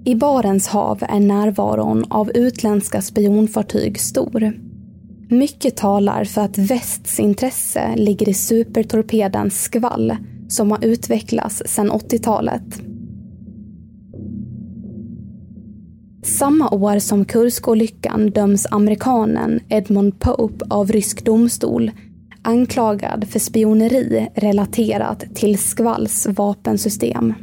I 0.06 0.16
Barents 0.16 0.68
hav 0.68 1.04
är 1.10 1.20
närvaron 1.20 2.06
av 2.10 2.32
utländska 2.32 3.02
spionfartyg 3.02 4.00
stor. 4.00 4.54
Mycket 5.34 5.78
talar 5.78 6.24
för 6.24 6.42
att 6.42 6.58
västs 6.58 7.20
intresse 7.20 7.96
ligger 7.96 8.30
i 8.30 8.34
supertorpeden 8.34 9.52
skvall 9.52 10.16
som 10.48 10.72
har 10.72 10.86
utvecklats 10.86 11.64
sedan 11.66 11.92
80-talet. 11.92 12.82
Samma 16.24 16.70
år 16.70 17.00
som 17.00 17.26
Kurskolyckan 17.26 18.30
döms 18.30 18.68
amerikanen 18.72 19.60
Edmund 19.70 20.20
Pope 20.20 20.66
av 20.70 20.92
rysk 20.92 21.26
domstol 21.26 21.92
anklagad 22.42 23.28
för 23.30 23.40
spioneri 23.40 24.28
relaterat 24.36 25.24
till 25.36 25.58
Skvalls 25.58 26.28
vapensystem. 26.28 27.34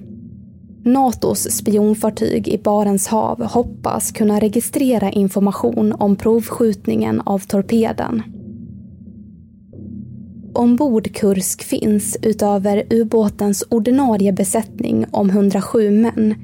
Natos 0.84 1.50
spionfartyg 1.50 2.48
i 2.48 2.58
Barents 2.58 3.06
hav 3.06 3.42
hoppas 3.42 4.12
kunna 4.12 4.40
registrera 4.40 5.10
information 5.10 5.92
om 5.92 6.16
provskjutningen 6.16 7.20
av 7.20 7.38
torpeden. 7.38 8.22
Ombord 10.54 11.14
Kursk 11.14 11.62
finns 11.62 12.16
utöver 12.22 12.84
ubåtens 12.90 13.64
ordinarie 13.70 14.32
besättning 14.32 15.06
om 15.10 15.30
107 15.30 15.90
män 15.90 16.34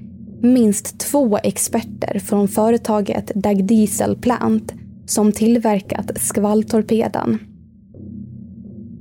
minst 0.42 0.98
två 0.98 1.38
experter 1.38 2.18
från 2.18 2.48
företaget 2.48 3.32
Dag 3.34 3.64
Diesel 3.64 4.16
Plant 4.16 4.72
som 5.06 5.32
tillverkat 5.32 6.10
skvalltorpeden. 6.20 7.55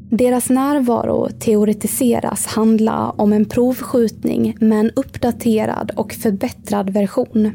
Deras 0.09 0.49
närvaro 0.49 1.29
teoretiseras 1.39 2.45
handla 2.45 3.09
om 3.09 3.33
en 3.33 3.45
provskjutning 3.45 4.57
med 4.59 4.79
en 4.79 4.91
uppdaterad 4.95 5.91
och 5.95 6.13
förbättrad 6.13 6.89
version. 6.89 7.51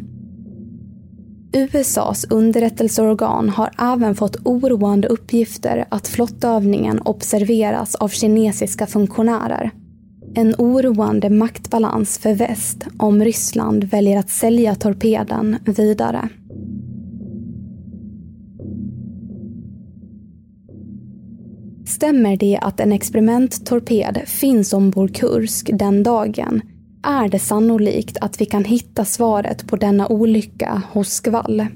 USAs 1.52 2.24
underrättelseorgan 2.24 3.48
har 3.48 3.70
även 3.78 4.14
fått 4.14 4.36
oroande 4.44 5.08
uppgifter 5.08 5.84
att 5.88 6.08
flottövningen 6.08 7.00
observeras 7.04 7.94
av 7.94 8.08
kinesiska 8.08 8.86
funktionärer. 8.86 9.70
En 10.34 10.54
oroande 10.58 11.30
maktbalans 11.30 12.18
för 12.18 12.34
väst 12.34 12.86
om 12.98 13.24
Ryssland 13.24 13.84
väljer 13.84 14.18
att 14.18 14.30
sälja 14.30 14.74
torpeden 14.74 15.56
vidare. 15.64 16.28
Stämmer 22.00 22.36
det 22.36 22.58
att 22.62 22.80
en 22.80 22.92
experimenttorped 22.92 24.22
finns 24.26 24.72
ombord 24.72 25.14
Kursk 25.14 25.70
den 25.72 26.02
dagen 26.02 26.62
är 27.02 27.28
det 27.28 27.38
sannolikt 27.38 28.16
att 28.20 28.40
vi 28.40 28.44
kan 28.44 28.64
hitta 28.64 29.04
svaret 29.04 29.66
på 29.66 29.76
denna 29.76 30.08
olycka 30.08 30.82
hos 30.92 31.08
Skvall. 31.08 31.66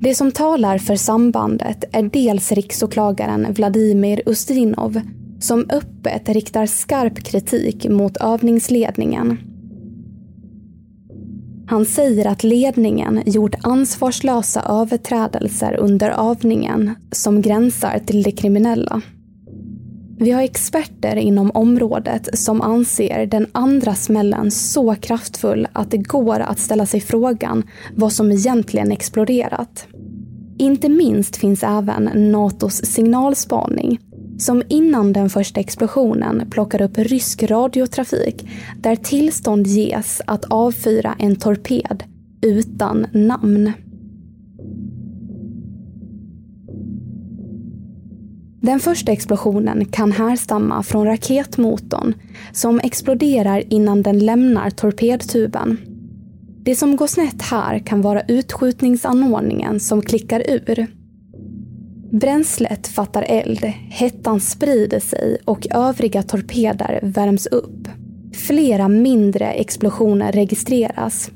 Det 0.00 0.14
som 0.14 0.32
talar 0.32 0.78
för 0.78 0.96
sambandet 0.96 1.84
är 1.92 2.02
dels 2.02 2.52
riksåklagaren 2.52 3.52
Vladimir 3.52 4.22
Ustinov 4.26 5.00
som 5.40 5.66
öppet 5.70 6.28
riktar 6.28 6.66
skarp 6.66 7.18
kritik 7.18 7.88
mot 7.88 8.16
övningsledningen. 8.16 9.38
Han 11.68 11.84
säger 11.84 12.26
att 12.26 12.44
ledningen 12.44 13.22
gjort 13.26 13.54
ansvarslösa 13.62 14.62
överträdelser 14.68 15.76
under 15.80 16.30
övningen 16.30 16.94
som 17.12 17.42
gränsar 17.42 17.98
till 18.06 18.22
det 18.22 18.32
kriminella. 18.32 19.02
Vi 20.18 20.30
har 20.30 20.42
experter 20.42 21.16
inom 21.16 21.50
området 21.50 22.38
som 22.38 22.62
anser 22.62 23.26
den 23.26 23.46
andra 23.52 23.94
smällen 23.94 24.50
så 24.50 24.94
kraftfull 24.94 25.68
att 25.72 25.90
det 25.90 25.98
går 25.98 26.40
att 26.40 26.58
ställa 26.58 26.86
sig 26.86 27.00
frågan 27.00 27.62
vad 27.94 28.12
som 28.12 28.32
egentligen 28.32 28.92
exploderat. 28.92 29.86
Inte 30.58 30.88
minst 30.88 31.36
finns 31.36 31.62
även 31.62 32.32
Natos 32.32 32.84
signalspaning 32.84 33.98
som 34.38 34.62
innan 34.68 35.12
den 35.12 35.30
första 35.30 35.60
explosionen 35.60 36.50
plockar 36.50 36.82
upp 36.82 36.98
rysk 36.98 37.42
radiotrafik 37.42 38.48
där 38.80 38.96
tillstånd 38.96 39.66
ges 39.66 40.22
att 40.26 40.44
avfyra 40.44 41.14
en 41.18 41.36
torped 41.36 42.04
utan 42.42 43.06
namn. 43.12 43.72
Den 48.60 48.80
första 48.80 49.12
explosionen 49.12 49.84
kan 49.84 50.12
härstamma 50.12 50.82
från 50.82 51.06
raketmotorn 51.06 52.14
som 52.52 52.80
exploderar 52.80 53.62
innan 53.72 54.02
den 54.02 54.18
lämnar 54.18 54.70
torpedtuben. 54.70 55.78
Det 56.62 56.76
som 56.76 56.96
går 56.96 57.06
snett 57.06 57.42
här 57.42 57.78
kan 57.78 58.02
vara 58.02 58.22
utskjutningsanordningen 58.28 59.80
som 59.80 60.02
klickar 60.02 60.42
ur. 60.50 60.86
Bränslet 62.10 62.86
fattar 62.86 63.22
eld, 63.22 63.64
hettan 63.90 64.40
sprider 64.40 65.00
sig 65.00 65.38
och 65.44 65.66
övriga 65.70 66.22
torpeder 66.22 67.00
värms 67.02 67.46
upp. 67.46 67.88
Flera 68.32 68.88
mindre 68.88 69.52
explosioner 69.52 70.32
registreras 70.32 71.30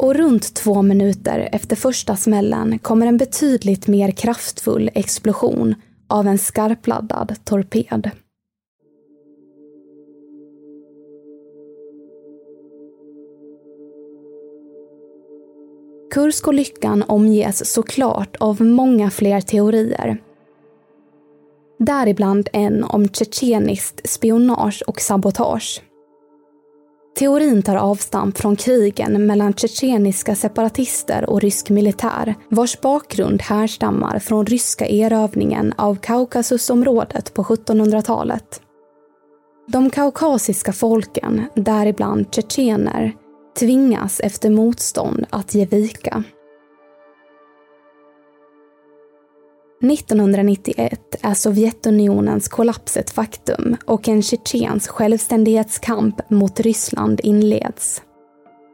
och 0.00 0.14
runt 0.14 0.54
två 0.54 0.82
minuter 0.82 1.48
efter 1.52 1.76
första 1.76 2.16
smällen 2.16 2.78
kommer 2.78 3.06
en 3.06 3.16
betydligt 3.16 3.86
mer 3.86 4.10
kraftfull 4.10 4.90
explosion 4.94 5.74
av 6.08 6.26
en 6.26 6.38
skarpladdad 6.38 7.36
torped. 7.44 8.10
Kurskolyckan 16.14 17.04
omges 17.08 17.72
såklart 17.72 18.36
av 18.36 18.60
många 18.60 19.10
fler 19.10 19.40
teorier. 19.40 20.22
Däribland 21.78 22.48
en 22.52 22.84
om 22.84 23.08
tjetjeniskt 23.08 24.08
spionage 24.08 24.82
och 24.86 25.00
sabotage. 25.00 25.82
Teorin 27.20 27.62
tar 27.62 27.76
avstamp 27.76 28.38
från 28.38 28.56
krigen 28.56 29.26
mellan 29.26 29.52
tjetjeniska 29.52 30.34
separatister 30.34 31.30
och 31.30 31.40
rysk 31.40 31.70
militär 31.70 32.34
vars 32.48 32.80
bakgrund 32.80 33.42
härstammar 33.42 34.18
från 34.18 34.46
ryska 34.46 34.86
erövringen 34.86 35.74
av 35.76 35.94
Kaukasusområdet 35.94 37.34
på 37.34 37.42
1700-talet. 37.42 38.60
De 39.68 39.90
kaukasiska 39.90 40.72
folken, 40.72 41.44
däribland 41.54 42.34
tjetjener, 42.34 43.12
tvingas 43.58 44.20
efter 44.20 44.50
motstånd 44.50 45.26
att 45.30 45.54
ge 45.54 45.64
vika. 45.64 46.24
1991 49.82 51.16
är 51.22 51.34
Sovjetunionens 51.34 52.48
kollaps 52.48 52.96
ett 52.96 53.10
faktum 53.10 53.76
och 53.86 54.08
en 54.08 54.22
tjetjensk 54.22 54.90
självständighetskamp 54.90 56.30
mot 56.30 56.60
Ryssland 56.60 57.20
inleds. 57.22 58.02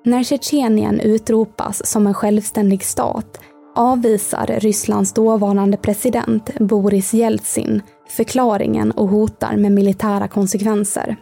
När 0.04 0.22
Tjetjenien 0.22 1.00
utropas 1.00 1.86
som 1.86 2.06
en 2.06 2.14
självständig 2.14 2.84
stat 2.84 3.40
avvisar 3.74 4.46
Rysslands 4.46 5.12
dåvarande 5.12 5.76
president 5.76 6.50
Boris 6.58 7.14
Jeltsin 7.14 7.82
förklaringen 8.08 8.90
och 8.90 9.08
hotar 9.08 9.56
med 9.56 9.72
militära 9.72 10.28
konsekvenser. 10.28 11.16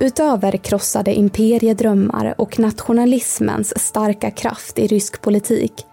Utöver 0.00 0.56
krossade 0.56 1.14
imperiedrömmar 1.14 2.34
och 2.38 2.58
nationalismens 2.58 3.78
starka 3.78 4.30
kraft 4.30 4.78
i 4.78 4.86
rysk 4.86 5.22
politik 5.22 5.86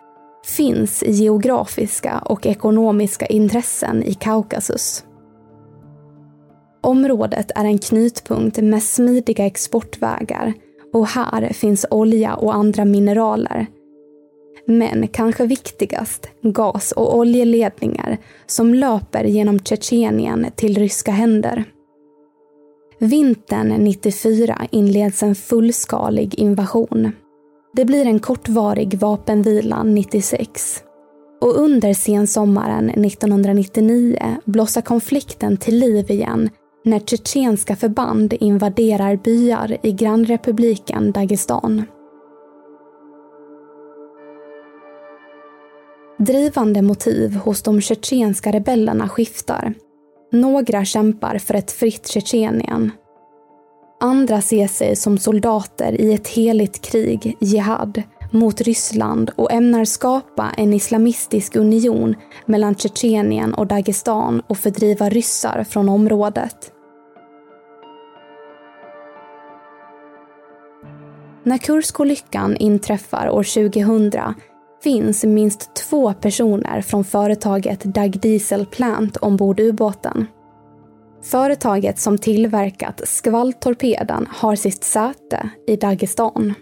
finns 0.47 1.03
geografiska 1.07 2.19
och 2.19 2.45
ekonomiska 2.45 3.25
intressen 3.25 4.03
i 4.03 4.13
Kaukasus. 4.13 5.03
Området 6.81 7.51
är 7.55 7.65
en 7.65 7.77
knutpunkt 7.77 8.57
med 8.57 8.83
smidiga 8.83 9.45
exportvägar 9.45 10.53
och 10.93 11.07
här 11.07 11.53
finns 11.53 11.86
olja 11.91 12.36
och 12.36 12.55
andra 12.55 12.86
mineraler. 12.86 13.67
Men 14.65 15.07
kanske 15.07 15.45
viktigast, 15.45 16.29
gas 16.41 16.91
och 16.91 17.17
oljeledningar 17.17 18.17
som 18.45 18.73
löper 18.73 19.23
genom 19.23 19.60
Tjetjenien 19.60 20.45
till 20.55 20.77
ryska 20.77 21.12
händer. 21.12 21.63
Vintern 22.99 23.67
94 23.67 24.67
inleds 24.71 25.23
en 25.23 25.36
fullskalig 25.36 26.36
invasion. 26.36 27.12
Det 27.77 27.85
blir 27.85 28.05
en 28.05 28.19
kortvarig 28.19 28.99
vapenvila 28.99 29.83
96. 29.83 30.83
Och 31.41 31.59
under 31.59 31.93
sensommaren 31.93 32.89
1999 32.89 34.37
blossar 34.45 34.81
konflikten 34.81 35.57
till 35.57 35.79
liv 35.79 36.11
igen 36.11 36.49
när 36.85 36.99
tjetjenska 36.99 37.75
förband 37.75 38.33
invaderar 38.39 39.15
byar 39.15 39.77
i 39.83 39.91
grannrepubliken 39.91 41.11
Dagestan. 41.11 41.83
Drivande 46.19 46.81
motiv 46.81 47.35
hos 47.35 47.61
de 47.61 47.81
tjetjenska 47.81 48.52
rebellerna 48.52 49.10
skiftar. 49.10 49.73
Några 50.31 50.85
kämpar 50.85 51.37
för 51.37 51.54
ett 51.54 51.71
fritt 51.71 52.08
Tjetjenien 52.08 52.91
Andra 54.00 54.41
ser 54.41 54.67
sig 54.67 54.95
som 54.95 55.17
soldater 55.17 56.02
i 56.02 56.13
ett 56.13 56.27
heligt 56.27 56.81
krig, 56.81 57.37
jihad, 57.39 58.04
mot 58.31 58.62
Ryssland 58.62 59.31
och 59.35 59.52
ämnar 59.52 59.85
skapa 59.85 60.52
en 60.58 60.73
islamistisk 60.73 61.56
union 61.56 62.15
mellan 62.45 62.75
Tjetjenien 62.75 63.54
och 63.54 63.67
Dagestan 63.67 64.41
och 64.48 64.58
fördriva 64.58 65.10
ryssar 65.10 65.63
från 65.63 65.89
området. 65.89 66.71
När 71.43 71.58
Kurskolyckan 71.58 72.58
inträffar 72.58 73.29
år 73.29 73.43
2000 73.43 74.12
finns 74.83 75.23
minst 75.23 75.75
två 75.75 76.13
personer 76.13 76.81
från 76.81 77.04
företaget 77.04 77.83
Dag 77.83 78.19
Diesel 78.19 78.65
Plant 78.65 79.17
ombord 79.17 79.60
ubåten. 79.60 80.27
Företaget 81.28 82.00
som 82.00 82.17
tillverkat 82.17 83.02
skvalltorpeden 83.08 84.28
har 84.30 84.56
sitt 84.56 84.84
säte 84.84 85.50
i 85.67 85.75
Dagestan. 85.75 86.54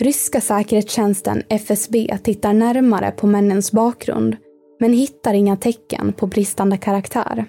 Ryska 0.00 0.40
säkerhetstjänsten 0.40 1.42
FSB 1.48 2.18
tittar 2.22 2.52
närmare 2.52 3.10
på 3.10 3.26
männens 3.26 3.72
bakgrund 3.72 4.36
men 4.80 4.92
hittar 4.92 5.34
inga 5.34 5.56
tecken 5.56 6.12
på 6.12 6.26
bristande 6.26 6.76
karaktär. 6.76 7.44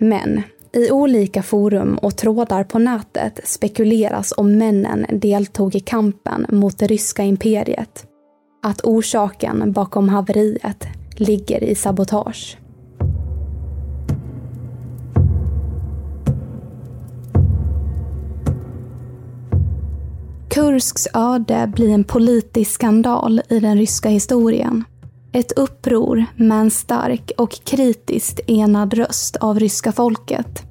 Men 0.00 0.42
i 0.72 0.90
olika 0.90 1.42
forum 1.42 1.98
och 2.02 2.16
trådar 2.16 2.64
på 2.64 2.78
nätet 2.78 3.40
spekuleras 3.44 4.34
om 4.36 4.58
männen 4.58 5.06
deltog 5.12 5.74
i 5.74 5.80
kampen 5.80 6.46
mot 6.48 6.78
det 6.78 6.86
ryska 6.86 7.22
imperiet. 7.22 8.06
Att 8.62 8.80
orsaken 8.84 9.72
bakom 9.72 10.08
haveriet 10.08 10.86
ligger 11.16 11.64
i 11.64 11.74
sabotage. 11.74 12.58
Kursks 20.50 21.08
öde 21.14 21.72
blir 21.74 21.88
en 21.88 22.04
politisk 22.04 22.70
skandal 22.70 23.42
i 23.48 23.60
den 23.60 23.76
ryska 23.78 24.08
historien. 24.08 24.84
Ett 25.32 25.52
uppror 25.52 26.26
med 26.36 26.60
en 26.60 26.70
stark 26.70 27.32
och 27.38 27.64
kritiskt 27.64 28.40
enad 28.46 28.94
röst 28.94 29.36
av 29.36 29.60
ryska 29.60 29.92
folket. 29.92 30.62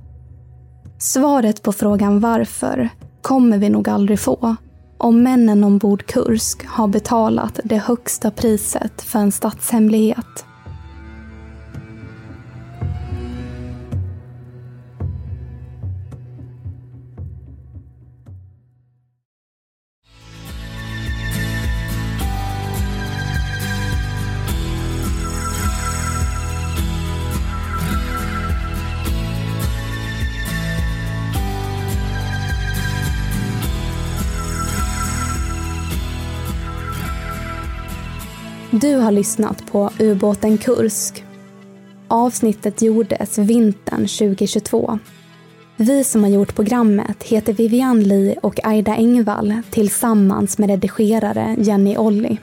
Svaret 0.98 1.62
på 1.62 1.74
frågan 1.74 2.20
varför 2.20 2.90
kommer 3.22 3.58
vi 3.58 3.70
nog 3.70 3.90
aldrig 3.90 4.20
få 4.20 4.56
om 4.98 5.24
männen 5.24 5.64
ombord 5.64 6.06
Kursk 6.06 6.66
har 6.66 6.88
betalat 6.88 7.60
det 7.64 7.78
högsta 7.78 8.32
priset 8.32 9.02
för 9.02 9.20
en 9.20 9.32
statshemlighet. 9.32 10.46
Du 38.72 38.96
har 38.96 39.12
lyssnat 39.12 39.66
på 39.72 39.90
ubåten 40.00 40.58
Kursk. 40.58 41.24
Avsnittet 42.08 42.82
gjordes 42.82 43.38
vintern 43.38 44.08
2022. 44.08 45.00
Vi 45.78 46.04
som 46.04 46.24
har 46.24 46.32
gjort 46.32 46.56
programmet 46.56 47.24
heter 47.24 47.54
Vivian 47.54 48.04
Lee 48.04 48.36
och 48.42 48.66
Aida 48.68 48.96
Engvall 48.96 49.62
tillsammans 49.70 50.58
med 50.58 50.70
redigerare 50.70 51.56
Jenny 51.60 51.98
Olli. 51.98 52.38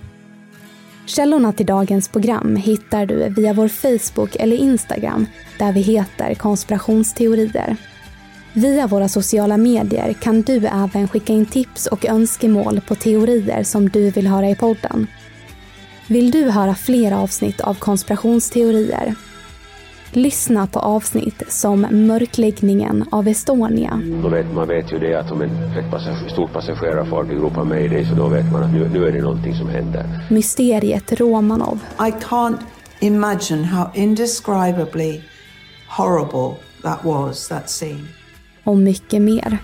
Källorna 1.07 1.53
till 1.53 1.67
dagens 1.67 2.09
program 2.09 2.57
hittar 2.57 3.07
du 3.07 3.29
via 3.29 3.53
vår 3.53 3.69
Facebook 3.69 4.37
eller 4.37 4.57
Instagram 4.57 5.27
där 5.59 5.73
vi 5.73 5.81
heter 5.81 6.35
konspirationsteorier. 6.35 7.77
Via 8.53 8.87
våra 8.87 9.09
sociala 9.09 9.57
medier 9.57 10.13
kan 10.13 10.43
du 10.43 10.57
även 10.57 11.09
skicka 11.09 11.33
in 11.33 11.47
tips 11.47 11.87
och 11.87 12.05
önskemål 12.07 12.81
på 12.81 12.95
teorier 12.95 13.63
som 13.63 13.89
du 13.89 14.11
vill 14.11 14.27
höra 14.27 14.51
i 14.51 14.57
podden. 14.57 15.07
Vill 16.09 16.31
du 16.31 16.51
höra 16.51 16.75
fler 16.75 17.13
avsnitt 17.13 17.61
av 17.61 17.75
konspirationsteorier? 17.75 19.15
Lyssna 20.13 20.67
på 20.67 20.79
avsnitt 20.79 21.43
som 21.49 21.81
Mörkläggningen 21.81 23.05
av 23.11 23.29
Estonia. 23.29 24.01
Då 24.23 24.29
vet, 24.29 24.55
man 24.55 24.69
vet 24.69 24.93
ju 24.93 24.99
det 24.99 25.15
att 25.15 25.33
om 25.33 25.43
en, 25.43 25.51
ett 25.51 25.91
passager, 25.91 26.29
stort 26.29 26.53
passagerarfartyg 26.53 27.37
ropar 27.39 27.65
mayday 27.65 28.05
så 28.05 28.15
då 28.15 28.29
vet 28.29 28.53
man 28.53 28.63
att 28.63 28.73
nu, 28.73 28.89
nu 28.89 29.07
är 29.07 29.13
det 29.13 29.23
någonting 29.23 29.55
som 29.55 29.69
händer. 29.69 30.27
Mysteriet 30.31 31.21
Romanov. 31.21 31.81
I 32.01 32.11
can't 32.11 32.61
imagine 33.01 33.65
how 33.65 33.91
indescribably 33.95 35.21
horrible 35.89 36.57
that 36.83 37.05
was, 37.05 37.49
that 37.49 37.71
scene. 37.71 38.05
Och 38.65 38.77
mycket 38.77 39.23
mer. 39.23 39.59